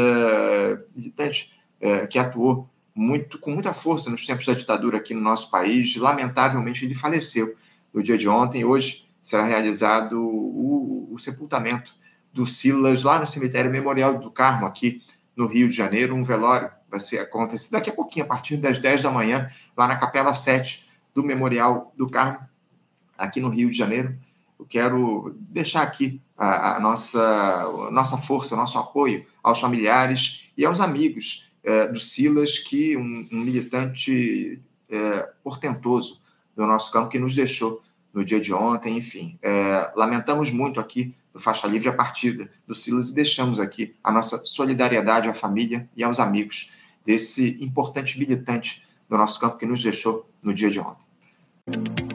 militante 0.95 1.54
é, 1.80 2.08
que 2.08 2.17
atuou 2.17 2.67
muito, 2.95 3.38
com 3.38 3.52
muita 3.52 3.74
força 3.74 4.10
nos 4.10 4.26
tempos 4.26 4.48
da 4.48 4.56
ditadura 4.56 4.98
aqui 4.98 5.13
no 5.13 5.21
nosso 5.21 5.52
país. 5.52 5.95
Lamentavelmente, 5.98 6.84
ele 6.84 6.95
faleceu 6.95 7.56
no 7.93 8.02
dia 8.02 8.17
de 8.17 8.28
ontem. 8.28 8.65
Hoje 8.65 9.08
será 9.21 9.45
realizado 9.45 10.19
o, 10.19 11.08
o 11.12 11.19
sepultamento 11.19 11.93
do 12.34 12.48
Silas 12.48 13.04
lá 13.04 13.19
no 13.19 13.28
cemitério 13.28 13.69
Memorial 13.69 14.17
do 14.17 14.32
Carmo, 14.32 14.65
aqui 14.65 15.04
no 15.36 15.45
Rio 15.45 15.69
de 15.69 15.76
Janeiro. 15.76 16.15
Um 16.15 16.24
velório 16.24 16.71
vai 16.89 17.00
ser 17.00 17.19
acontecer 17.19 17.69
daqui 17.69 17.91
a 17.91 17.93
pouquinho, 17.93 18.26
a 18.26 18.30
partir 18.30 18.58
das 18.58 18.80
10 18.80 19.04
da 19.04 19.12
manhã, 19.12 19.48
lá 19.78 19.88
na 19.88 19.95
Capela 19.95 20.34
7 20.34 20.89
do 21.13 21.24
Memorial 21.24 21.93
do 21.95 22.10
Carmo, 22.10 22.39
aqui 23.17 23.39
no 23.39 23.49
Rio 23.49 23.69
de 23.69 23.78
Janeiro. 23.78 24.15
Eu 24.60 24.65
quero 24.65 25.36
deixar 25.49 25.82
aqui 25.82 26.21
a, 26.38 26.78
a 26.78 26.80
nossa, 26.80 27.21
a 27.88 27.91
nossa 27.91 28.17
força, 28.17 28.56
o 28.56 28.58
nosso 28.58 28.78
apoio 28.78 29.25
aos 29.43 29.60
familiares 29.60 30.49
e 30.58 30.65
aos 30.65 30.80
amigos 30.80 31.51
é, 31.63 31.88
do 31.88 31.99
Silas, 31.99 32.60
que 32.60 32.95
um, 32.95 33.28
um 33.32 33.39
militante 33.39 34.62
é, 34.89 35.30
portentoso 35.43 36.21
do 36.56 36.65
nosso 36.65 36.91
campo 36.91 37.10
que 37.10 37.19
nos 37.19 37.36
deixou 37.36 37.84
no 38.13 38.23
dia 38.23 38.39
de 38.39 38.54
ontem, 38.54 38.97
enfim. 38.97 39.38
É, 39.41 39.91
lamentamos 39.95 40.49
muito 40.49 40.80
aqui 40.80 41.13
do 41.34 41.39
Faixa 41.39 41.67
Livre 41.67 41.89
a 41.89 41.93
partida 41.93 42.49
do 42.65 42.73
Silas 42.73 43.10
e 43.10 43.15
deixamos 43.15 43.60
aqui 43.60 43.93
a 44.01 44.10
nossa 44.10 44.43
solidariedade 44.45 45.28
à 45.28 45.34
família 45.34 45.89
e 45.95 46.04
aos 46.04 46.19
amigos 46.19 46.71
desse 47.06 47.62
importante 47.62 48.17
militante 48.17 48.88
do 49.10 49.17
nosso 49.17 49.39
campo 49.39 49.58
que 49.58 49.65
nos 49.65 49.84
deixou 49.84 50.28
no 50.43 50.54
dia 50.54 50.69
de 50.69 50.80
ontem. 50.80 52.14